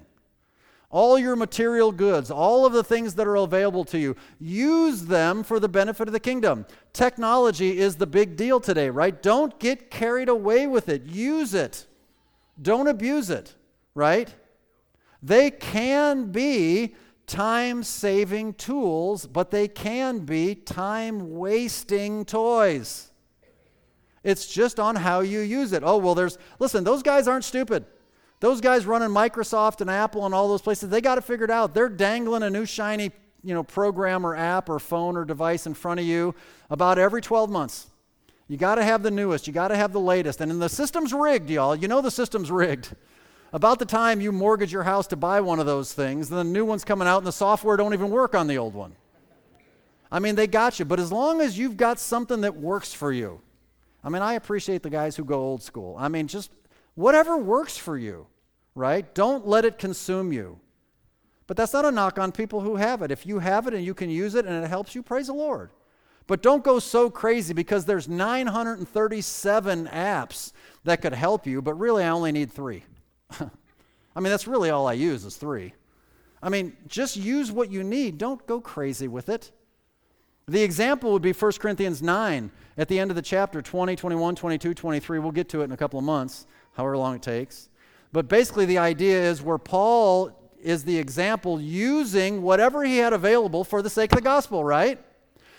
[0.90, 5.44] All your material goods, all of the things that are available to you, use them
[5.44, 6.66] for the benefit of the kingdom.
[6.94, 9.22] Technology is the big deal today, right?
[9.22, 11.04] Don't get carried away with it.
[11.06, 11.86] Use it.
[12.60, 13.56] Don't abuse it,
[13.94, 14.34] right?
[15.22, 16.96] They can be
[17.28, 23.12] time saving tools, but they can be time wasting toys.
[24.24, 25.84] It's just on how you use it.
[25.86, 27.86] Oh, well, there's, listen, those guys aren't stupid.
[28.40, 31.74] Those guys running Microsoft and Apple and all those places, they got it figured out.
[31.74, 33.12] They're dangling a new shiny,
[33.44, 36.34] you know, program or app or phone or device in front of you
[36.70, 37.88] about every 12 months.
[38.48, 40.40] You got to have the newest, you got to have the latest.
[40.42, 41.76] And the system's rigged, y'all.
[41.76, 42.96] You know the system's rigged.
[43.52, 46.64] About the time you mortgage your house to buy one of those things, the new
[46.64, 48.96] one's coming out and the software don't even work on the old one.
[50.12, 53.12] I mean, they got you, but as long as you've got something that works for
[53.12, 53.42] you.
[54.04, 55.96] I mean, I appreciate the guys who go old school.
[56.00, 56.52] I mean, just
[57.00, 58.28] Whatever works for you,
[58.80, 59.14] right?
[59.14, 60.60] Don't let it consume you.
[61.48, 63.12] But that's not a knock on people who have it.
[63.12, 65.34] If you have it and you can use it and it helps you, praise the
[65.34, 65.72] Lord.
[66.28, 70.54] But don't go so crazy because there's 937 apps
[70.84, 72.84] that could help you, but really I only need three.
[73.32, 75.74] I mean, that's really all I use is three.
[76.42, 78.18] I mean, just use what you need.
[78.18, 79.52] Don't go crazy with it.
[80.48, 84.36] The example would be 1 Corinthians 9 at the end of the chapter 20, 21,
[84.36, 85.20] 22, 23.
[85.20, 87.70] We'll get to it in a couple of months however long it takes.
[88.12, 90.32] But basically, the idea is where Paul
[90.62, 95.00] is the example using whatever he had available for the sake of the gospel, right?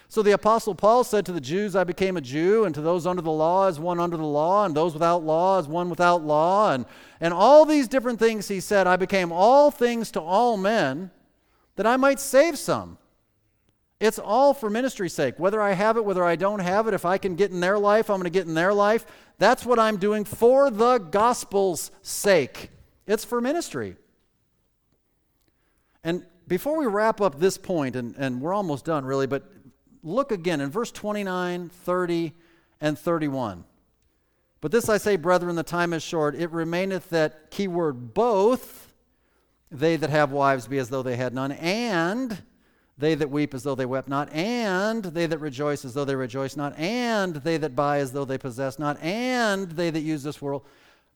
[0.08, 3.06] So the Apostle Paul said to the Jews, I became a Jew, and to those
[3.06, 6.24] under the law as one under the law, and those without law as one without
[6.24, 6.72] law.
[6.72, 6.84] And,
[7.20, 11.12] and all these different things he said, I became all things to all men
[11.76, 12.98] that I might save some.
[14.00, 15.38] It's all for ministry's sake.
[15.38, 17.78] Whether I have it, whether I don't have it, if I can get in their
[17.78, 19.04] life, I'm going to get in their life.
[19.38, 22.70] That's what I'm doing for the gospel's sake.
[23.06, 23.96] It's for ministry.
[26.02, 29.44] And before we wrap up this point, and, and we're almost done really, but
[30.02, 32.32] look again in verse 29, 30,
[32.80, 33.64] and 31.
[34.62, 36.34] But this I say, brethren, the time is short.
[36.34, 38.92] It remaineth that keyword both,
[39.70, 42.42] they that have wives be as though they had none, and
[43.00, 46.14] they that weep as though they wept not, and they that rejoice as though they
[46.14, 50.22] rejoice not, and they that buy as though they possess not, and they that use
[50.22, 50.62] this world.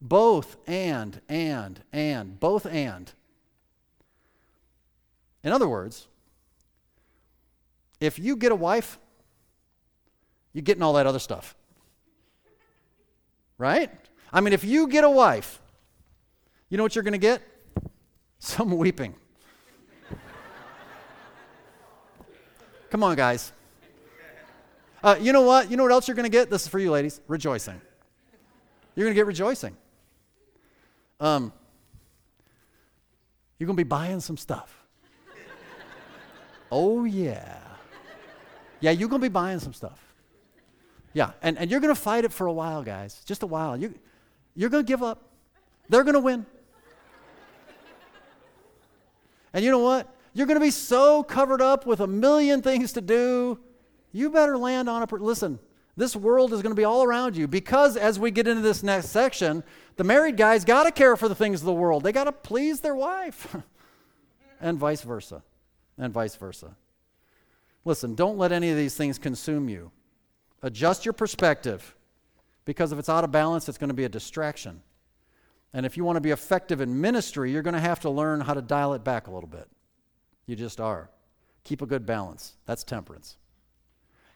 [0.01, 3.13] Both and, and, and, both and.
[5.43, 6.09] In other words,
[8.01, 8.99] if you get a wife,
[10.53, 11.55] you're getting all that other stuff.
[13.59, 13.91] Right?
[14.33, 15.61] I mean, if you get a wife,
[16.69, 17.43] you know what you're going to get?
[18.39, 19.15] Some weeping.
[22.95, 23.51] Come on, guys.
[25.03, 25.69] Uh, you know what?
[25.69, 26.49] You know what else you're going to get?
[26.49, 27.81] This is for you, ladies rejoicing.
[28.95, 29.77] You're going to get rejoicing.
[31.19, 31.53] Um,
[33.59, 34.81] you're going to be buying some stuff.
[36.71, 37.59] oh, yeah.
[38.79, 40.01] Yeah, you're going to be buying some stuff.
[41.15, 43.23] Yeah, and, and you're going to fight it for a while, guys.
[43.25, 43.77] Just a while.
[43.77, 43.93] You,
[44.55, 45.31] you're going to give up.
[45.89, 46.47] They're going to win.
[49.53, 50.14] And you know what?
[50.35, 53.59] You're going to be so covered up with a million things to do.
[54.13, 55.07] You better land on a.
[55.07, 55.61] Per- Listen,
[55.97, 58.83] this world is going to be all around you because as we get into this
[58.83, 59.63] next section,
[59.97, 62.03] the married guy's got to care for the things of the world.
[62.03, 63.57] They got to please their wife,
[64.61, 65.43] and vice versa.
[65.97, 66.77] And vice versa.
[67.85, 69.93] Listen, don't let any of these things consume you.
[70.63, 71.95] Adjust your perspective
[72.65, 74.83] because if it's out of balance, it's going to be a distraction.
[75.73, 78.41] And if you want to be effective in ministry, you're going to have to learn
[78.41, 79.69] how to dial it back a little bit.
[80.47, 81.11] You just are.
[81.65, 82.55] Keep a good balance.
[82.67, 83.37] That's temperance.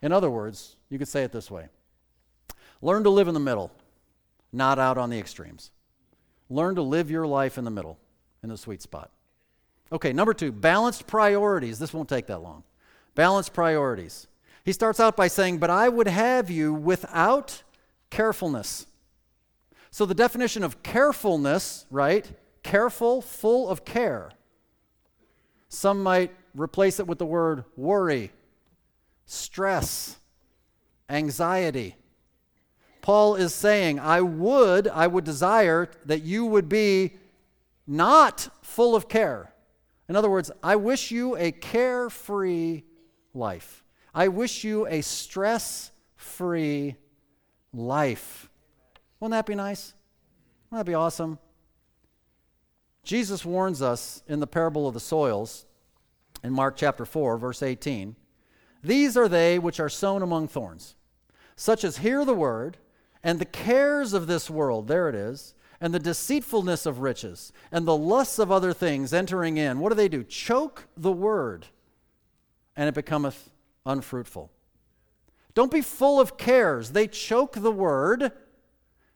[0.00, 1.68] In other words, you could say it this way
[2.80, 3.70] Learn to live in the middle,
[4.52, 5.70] not out on the extremes.
[6.50, 7.98] Learn to live your life in the middle,
[8.42, 9.10] in the sweet spot.
[9.92, 11.78] Okay, number two, balanced priorities.
[11.78, 12.62] This won't take that long.
[13.14, 14.26] Balanced priorities.
[14.64, 17.62] He starts out by saying, But I would have you without
[18.10, 18.86] carefulness.
[19.90, 22.30] So the definition of carefulness, right?
[22.62, 24.30] Careful, full of care.
[25.68, 28.32] Some might replace it with the word worry,
[29.26, 30.18] stress,
[31.08, 31.96] anxiety.
[33.02, 37.14] Paul is saying, I would, I would desire that you would be
[37.86, 39.52] not full of care.
[40.08, 42.82] In other words, I wish you a carefree
[43.34, 43.84] life.
[44.14, 46.96] I wish you a stress free
[47.72, 48.50] life.
[49.20, 49.94] Wouldn't that be nice?
[50.70, 51.38] Wouldn't that be awesome?
[53.08, 55.64] Jesus warns us in the parable of the soils
[56.44, 58.14] in Mark chapter 4, verse 18
[58.84, 60.94] These are they which are sown among thorns,
[61.56, 62.76] such as hear the word,
[63.24, 67.88] and the cares of this world, there it is, and the deceitfulness of riches, and
[67.88, 69.78] the lusts of other things entering in.
[69.78, 70.22] What do they do?
[70.22, 71.64] Choke the word,
[72.76, 73.48] and it becometh
[73.86, 74.52] unfruitful.
[75.54, 76.90] Don't be full of cares.
[76.90, 78.32] They choke the word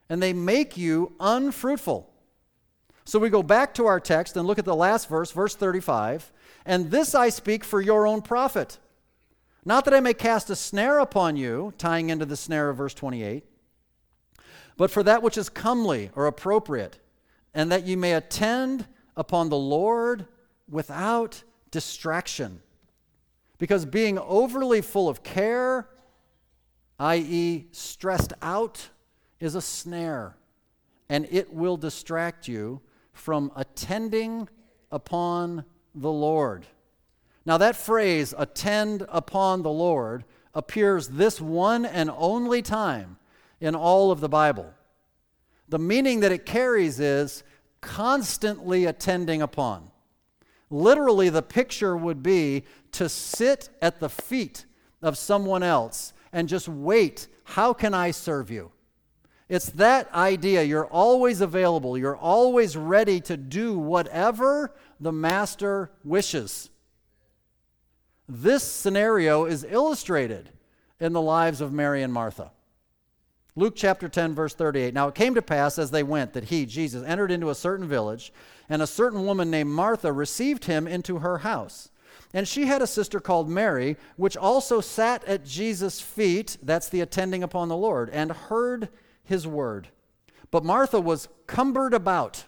[0.08, 2.11] and they make you unfruitful.
[3.04, 6.30] So we go back to our text and look at the last verse, verse 35.
[6.64, 8.78] And this I speak for your own profit.
[9.64, 12.94] Not that I may cast a snare upon you, tying into the snare of verse
[12.94, 13.44] 28,
[14.76, 16.98] but for that which is comely or appropriate,
[17.54, 18.86] and that you may attend
[19.16, 20.26] upon the Lord
[20.68, 22.60] without distraction.
[23.58, 25.88] Because being overly full of care,
[26.98, 28.88] i.e., stressed out,
[29.38, 30.36] is a snare,
[31.08, 32.80] and it will distract you
[33.12, 34.48] from attending
[34.90, 36.66] upon the Lord.
[37.44, 43.18] Now, that phrase, attend upon the Lord, appears this one and only time
[43.60, 44.72] in all of the Bible.
[45.68, 47.42] The meaning that it carries is
[47.80, 49.90] constantly attending upon.
[50.70, 54.66] Literally, the picture would be to sit at the feet
[55.02, 57.28] of someone else and just wait.
[57.44, 58.70] How can I serve you?
[59.52, 60.62] It's that idea.
[60.62, 66.70] You're always available, you're always ready to do whatever the master wishes.
[68.26, 70.48] This scenario is illustrated
[70.98, 72.50] in the lives of Mary and Martha.
[73.54, 74.94] Luke chapter 10, verse 38.
[74.94, 77.86] Now it came to pass as they went that he, Jesus, entered into a certain
[77.86, 78.32] village,
[78.70, 81.90] and a certain woman named Martha received him into her house.
[82.32, 87.02] And she had a sister called Mary, which also sat at Jesus' feet, that's the
[87.02, 88.88] attending upon the Lord, and heard
[89.24, 89.88] his word.
[90.50, 92.44] But Martha was cumbered about.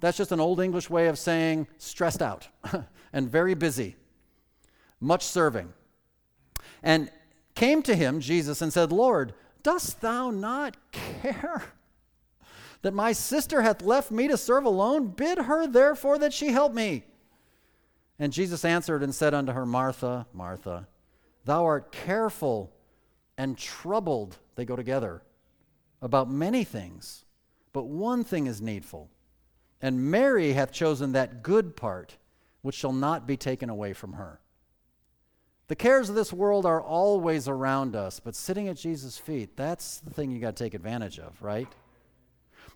[0.00, 2.48] That's just an old English way of saying stressed out
[3.12, 3.96] and very busy,
[5.00, 5.72] much serving.
[6.82, 7.10] And
[7.54, 11.64] came to him, Jesus, and said, Lord, dost thou not care
[12.82, 15.08] that my sister hath left me to serve alone?
[15.08, 17.04] Bid her therefore that she help me.
[18.18, 20.86] And Jesus answered and said unto her, Martha, Martha,
[21.44, 22.72] thou art careful
[23.36, 25.22] and troubled, they go together,
[26.04, 27.24] about many things,
[27.72, 29.10] but one thing is needful.
[29.80, 32.18] And Mary hath chosen that good part
[32.60, 34.38] which shall not be taken away from her.
[35.66, 39.98] The cares of this world are always around us, but sitting at Jesus' feet, that's
[39.98, 41.68] the thing you got to take advantage of, right?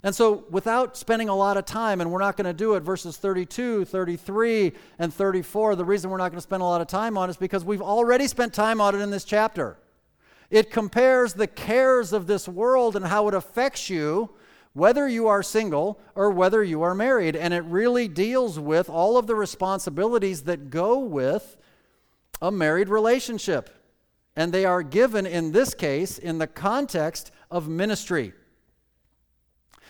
[0.02, 2.80] And so, without spending a lot of time, and we're not going to do it,
[2.80, 6.86] verses 32, 33, and 34, the reason we're not going to spend a lot of
[6.86, 9.76] time on it is because we've already spent time on it in this chapter.
[10.50, 14.30] It compares the cares of this world and how it affects you,
[14.72, 17.36] whether you are single or whether you are married.
[17.36, 21.56] And it really deals with all of the responsibilities that go with
[22.40, 23.70] a married relationship.
[24.36, 28.32] And they are given in this case in the context of ministry.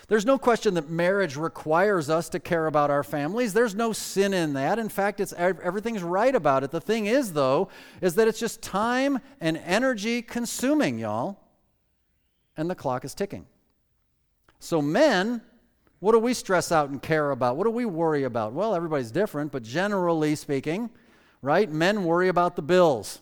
[0.09, 3.53] There's no question that marriage requires us to care about our families.
[3.53, 4.79] There's no sin in that.
[4.79, 6.71] In fact, it's everything's right about it.
[6.71, 7.69] The thing is though
[8.01, 11.39] is that it's just time and energy consuming, y'all.
[12.57, 13.47] And the clock is ticking.
[14.59, 15.43] So men,
[16.01, 17.57] what do we stress out and care about?
[17.57, 18.55] What do we worry about?
[18.55, 20.89] Well, everybody's different, but generally speaking,
[21.43, 21.71] right?
[21.71, 23.21] Men worry about the bills.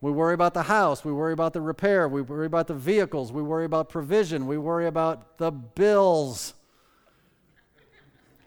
[0.00, 1.04] We worry about the house.
[1.04, 2.08] We worry about the repair.
[2.08, 3.32] We worry about the vehicles.
[3.32, 4.46] We worry about provision.
[4.46, 6.54] We worry about the bills.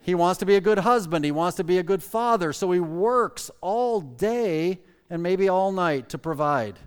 [0.00, 1.24] He wants to be a good husband.
[1.24, 2.52] He wants to be a good father.
[2.52, 4.80] So he works all day
[5.10, 6.78] and maybe all night to provide.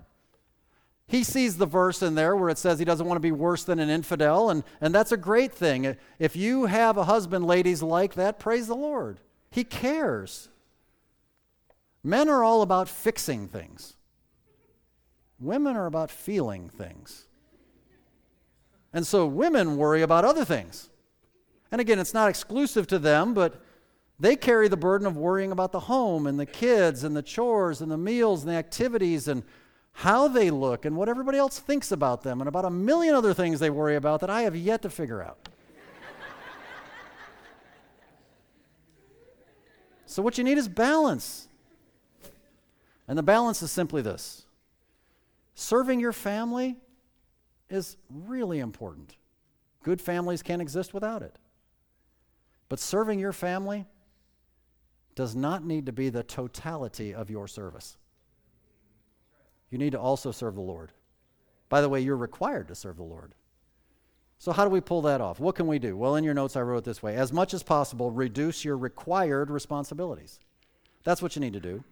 [1.07, 3.63] He sees the verse in there where it says he doesn't want to be worse
[3.63, 5.95] than an infidel, and, and that's a great thing.
[6.17, 9.19] If you have a husband, ladies, like that, praise the Lord.
[9.51, 10.49] He cares.
[12.03, 13.94] Men are all about fixing things.
[15.39, 17.27] Women are about feeling things.
[18.93, 20.89] And so women worry about other things.
[21.71, 23.61] And again, it's not exclusive to them, but
[24.19, 27.81] they carry the burden of worrying about the home and the kids and the chores
[27.81, 29.43] and the meals and the activities and
[29.91, 33.33] how they look and what everybody else thinks about them and about a million other
[33.33, 35.37] things they worry about that I have yet to figure out.
[40.05, 41.49] so, what you need is balance.
[43.07, 44.44] And the balance is simply this
[45.55, 46.75] Serving your family
[47.69, 49.15] is really important.
[49.83, 51.37] Good families can't exist without it.
[52.67, 53.85] But serving your family
[55.15, 57.97] does not need to be the totality of your service.
[59.69, 60.91] You need to also serve the Lord.
[61.69, 63.33] By the way, you're required to serve the Lord.
[64.37, 65.39] So, how do we pull that off?
[65.39, 65.95] What can we do?
[65.95, 68.77] Well, in your notes, I wrote it this way As much as possible, reduce your
[68.77, 70.39] required responsibilities.
[71.03, 71.83] That's what you need to do.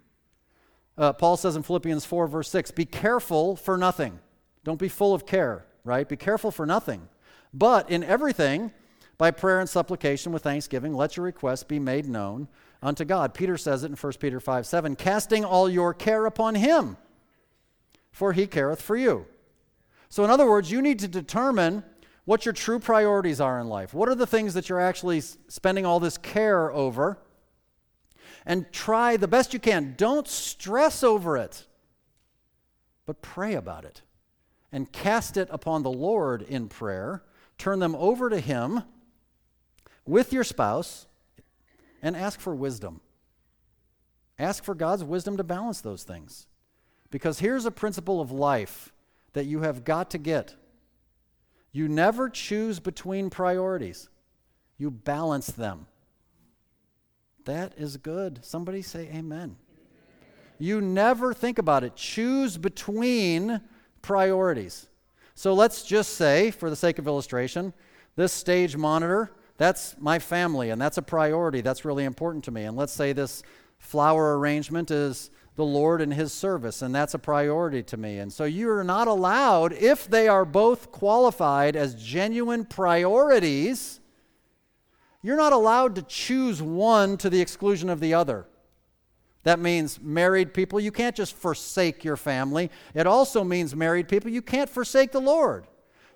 [0.97, 4.19] Uh, Paul says in Philippians 4, verse 6, be careful for nothing.
[4.63, 6.07] Don't be full of care, right?
[6.07, 7.07] Be careful for nothing.
[7.53, 8.71] But in everything,
[9.17, 12.47] by prayer and supplication with thanksgiving, let your requests be made known
[12.81, 13.33] unto God.
[13.33, 16.97] Peter says it in 1 Peter 5 7, casting all your care upon him,
[18.11, 19.25] for he careth for you.
[20.09, 21.83] So, in other words, you need to determine
[22.25, 23.93] what your true priorities are in life.
[23.93, 27.17] What are the things that you're actually spending all this care over?
[28.45, 29.95] And try the best you can.
[29.97, 31.65] Don't stress over it,
[33.05, 34.01] but pray about it
[34.71, 37.23] and cast it upon the Lord in prayer.
[37.57, 38.83] Turn them over to Him
[40.05, 41.07] with your spouse
[42.01, 43.01] and ask for wisdom.
[44.39, 46.47] Ask for God's wisdom to balance those things.
[47.11, 48.91] Because here's a principle of life
[49.33, 50.55] that you have got to get
[51.75, 54.07] you never choose between priorities,
[54.77, 55.87] you balance them.
[57.45, 58.39] That is good.
[58.43, 59.57] Somebody say amen.
[60.59, 61.95] You never think about it.
[61.95, 63.61] Choose between
[64.01, 64.87] priorities.
[65.35, 67.73] So let's just say, for the sake of illustration,
[68.15, 71.61] this stage monitor, that's my family, and that's a priority.
[71.61, 72.63] That's really important to me.
[72.63, 73.43] And let's say this
[73.77, 78.19] flower arrangement is the Lord and His service, and that's a priority to me.
[78.19, 83.99] And so you're not allowed, if they are both qualified as genuine priorities,
[85.23, 88.45] you're not allowed to choose one to the exclusion of the other.
[89.43, 92.69] That means married people, you can't just forsake your family.
[92.93, 95.65] It also means married people, you can't forsake the Lord.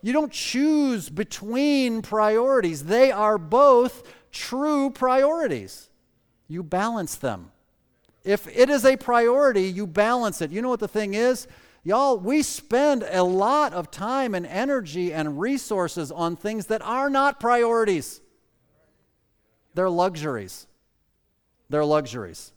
[0.02, 5.90] You don't choose between priorities, they are both true priorities.
[6.48, 7.52] You balance them.
[8.24, 10.52] If it is a priority, you balance it.
[10.52, 11.48] You know what the thing is?
[11.84, 17.10] Y'all, we spend a lot of time and energy and resources on things that are
[17.10, 18.22] not priorities.
[19.78, 20.66] They're luxuries.
[21.70, 22.52] They're luxuries.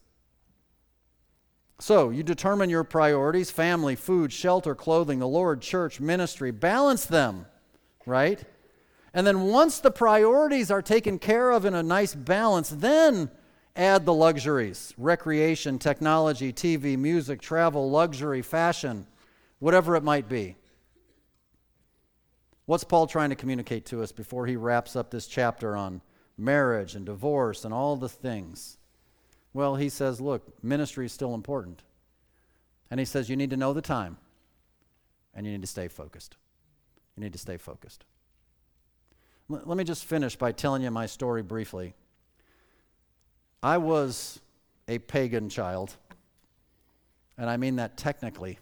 [1.79, 6.51] So, you determine your priorities family, food, shelter, clothing, the Lord, church, ministry.
[6.51, 7.45] Balance them,
[8.07, 8.43] right?
[9.13, 13.31] And then once the priorities are taken care of in a nice balance, then
[13.77, 19.07] add the luxuries recreation, technology, TV, music, travel, luxury, fashion,
[19.59, 20.57] whatever it might be.
[22.65, 26.01] What's Paul trying to communicate to us before he wraps up this chapter on
[26.41, 28.79] marriage and divorce and all the things.
[29.53, 31.83] Well, he says, look, ministry is still important.
[32.91, 34.17] And he says, you need to know the time
[35.35, 36.37] and you need to stay focused.
[37.17, 38.05] You need to stay focused.
[39.51, 41.95] L- let me just finish by telling you my story briefly.
[43.63, 44.41] I was
[44.89, 45.97] a pagan child,
[47.37, 48.59] and I mean that technically.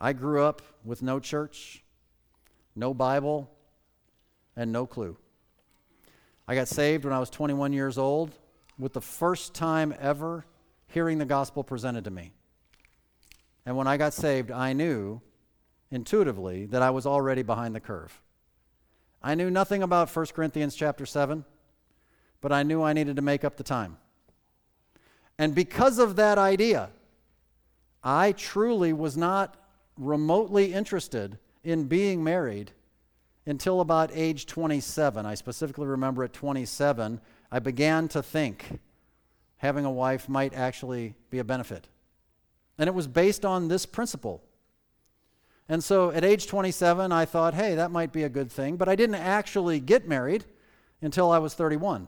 [0.00, 1.82] I grew up with no church,
[2.74, 3.50] no Bible,
[4.56, 5.16] and no clue.
[6.50, 8.34] I got saved when I was 21 years old
[8.78, 10.46] with the first time ever
[10.86, 12.32] hearing the gospel presented to me.
[13.66, 15.20] And when I got saved, I knew
[15.90, 18.22] intuitively that I was already behind the curve.
[19.22, 21.44] I knew nothing about 1 Corinthians chapter 7,
[22.40, 23.98] but I knew I needed to make up the time.
[25.38, 26.88] And because of that idea,
[28.02, 29.56] I truly was not
[29.98, 32.72] remotely interested in being married
[33.48, 35.24] until about age 27.
[35.24, 37.18] I specifically remember at 27,
[37.50, 38.78] I began to think
[39.56, 41.88] having a wife might actually be a benefit.
[42.76, 44.42] And it was based on this principle.
[45.66, 48.76] And so at age 27, I thought, hey, that might be a good thing.
[48.76, 50.44] But I didn't actually get married
[51.00, 52.06] until I was 31.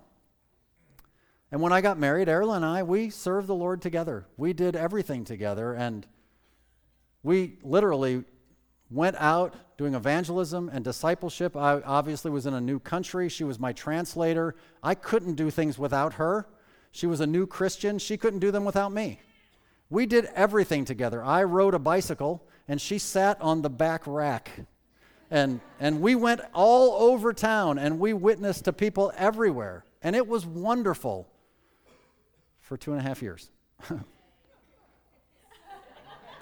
[1.51, 4.27] And when I got married, Erla and I, we served the Lord together.
[4.37, 5.73] We did everything together.
[5.73, 6.07] And
[7.23, 8.25] we literally
[8.91, 11.57] went out doing evangelism and discipleship.
[11.57, 13.31] I obviously was in a new country.
[13.31, 14.55] She was my translator.
[14.83, 16.47] I couldn't do things without her.
[16.93, 17.99] She was a new Christian.
[17.99, 19.21] She couldn't do them without me.
[19.89, 21.25] We did everything together.
[21.25, 24.51] I rode a bicycle, and she sat on the back rack.
[25.31, 29.87] And, and we went all over town, and we witnessed to people everywhere.
[30.03, 31.27] And it was wonderful
[32.61, 33.49] for two and a half years.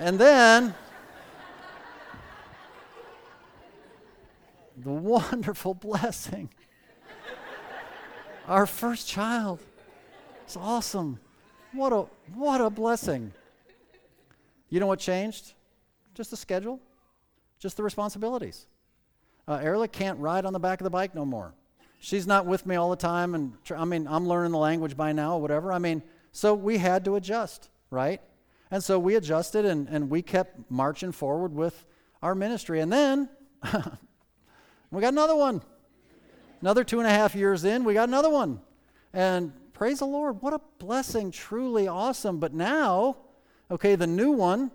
[0.00, 0.74] and then
[4.82, 6.50] the wonderful blessing.
[8.46, 9.60] Our first child.
[10.44, 11.20] It's awesome.
[11.72, 13.32] What a what a blessing.
[14.70, 15.52] You know what changed?
[16.14, 16.80] Just the schedule,
[17.58, 18.66] just the responsibilities.
[19.46, 21.54] Uh, Erla can't ride on the back of the bike no more.
[22.00, 24.96] She's not with me all the time, and tr- I mean, I'm learning the language
[24.96, 25.72] by now, or whatever.
[25.72, 26.02] I mean,
[26.32, 28.20] so we had to adjust, right?
[28.70, 31.86] And so we adjusted, and, and we kept marching forward with
[32.22, 32.80] our ministry.
[32.80, 33.28] And then
[34.90, 35.62] we got another one.
[36.60, 38.60] Another two and a half years in, we got another one.
[39.12, 42.38] And praise the Lord, what a blessing, truly awesome.
[42.40, 43.16] But now,
[43.70, 44.70] okay, the new one,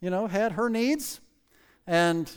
[0.00, 1.20] you know, had her needs,
[1.86, 2.30] and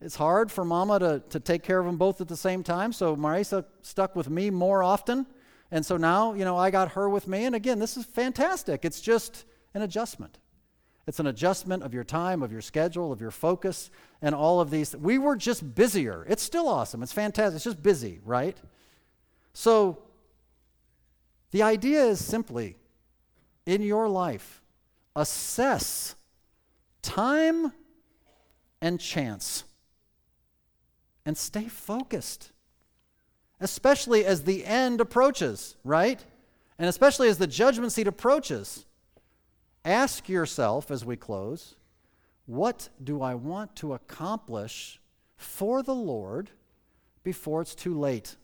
[0.00, 2.92] it's hard for mama to, to take care of them both at the same time.
[2.92, 5.26] So Marisa stuck with me more often.
[5.70, 7.44] And so now, you know, I got her with me.
[7.44, 8.84] And again, this is fantastic.
[8.84, 9.44] It's just
[9.74, 10.38] an adjustment.
[11.08, 13.90] It's an adjustment of your time, of your schedule, of your focus,
[14.20, 14.94] and all of these.
[14.94, 16.26] We were just busier.
[16.28, 17.02] It's still awesome.
[17.02, 17.56] It's fantastic.
[17.56, 18.58] It's just busy, right?
[19.54, 20.02] So
[21.50, 22.76] the idea is simply
[23.64, 24.60] in your life,
[25.16, 26.14] assess
[27.00, 27.72] time
[28.82, 29.64] and chance
[31.24, 32.52] and stay focused,
[33.60, 36.22] especially as the end approaches, right?
[36.78, 38.84] And especially as the judgment seat approaches.
[39.88, 41.74] Ask yourself as we close
[42.44, 45.00] what do I want to accomplish
[45.38, 46.50] for the Lord
[47.24, 48.36] before it's too late?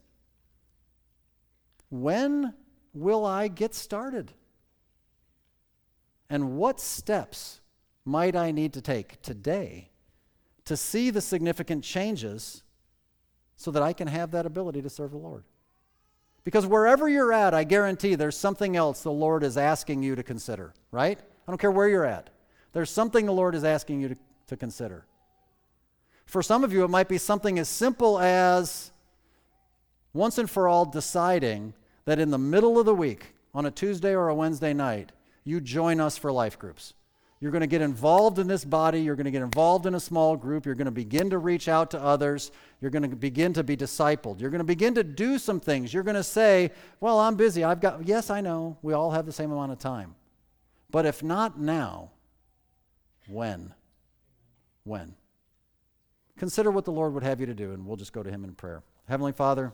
[1.91, 2.55] When
[2.95, 4.33] will I get started?
[6.31, 7.61] And what steps
[8.07, 9.91] might I need to take today
[10.65, 12.63] to see the significant changes
[13.57, 15.45] so that I can have that ability to serve the Lord?
[16.43, 20.23] Because wherever you're at, I guarantee there's something else the Lord is asking you to
[20.23, 21.19] consider, right?
[21.47, 22.31] I don't care where you're at.
[22.73, 24.17] There's something the Lord is asking you to,
[24.49, 25.07] to consider.
[26.27, 28.91] For some of you, it might be something as simple as
[30.13, 31.75] once and for all deciding
[32.07, 35.13] that in the middle of the week, on a Tuesday or a Wednesday night,
[35.45, 36.95] you join us for life groups.
[37.41, 39.03] You're going to get involved in this body.
[39.03, 40.65] You're going to get involved in a small group.
[40.65, 42.51] You're going to begin to reach out to others.
[42.81, 44.41] You're going to begin to be discipled.
[44.41, 45.93] You're going to begin to do some things.
[45.93, 46.71] You're going to say,
[47.01, 47.63] Well, I'm busy.
[47.63, 48.79] I've got, yes, I know.
[48.83, 50.15] We all have the same amount of time.
[50.91, 52.13] But if not now,
[53.29, 53.75] when?
[54.85, 55.17] When?
[56.37, 58.45] Consider what the Lord would have you to do, and we'll just go to Him
[58.45, 58.83] in prayer.
[59.07, 59.73] Heavenly Father,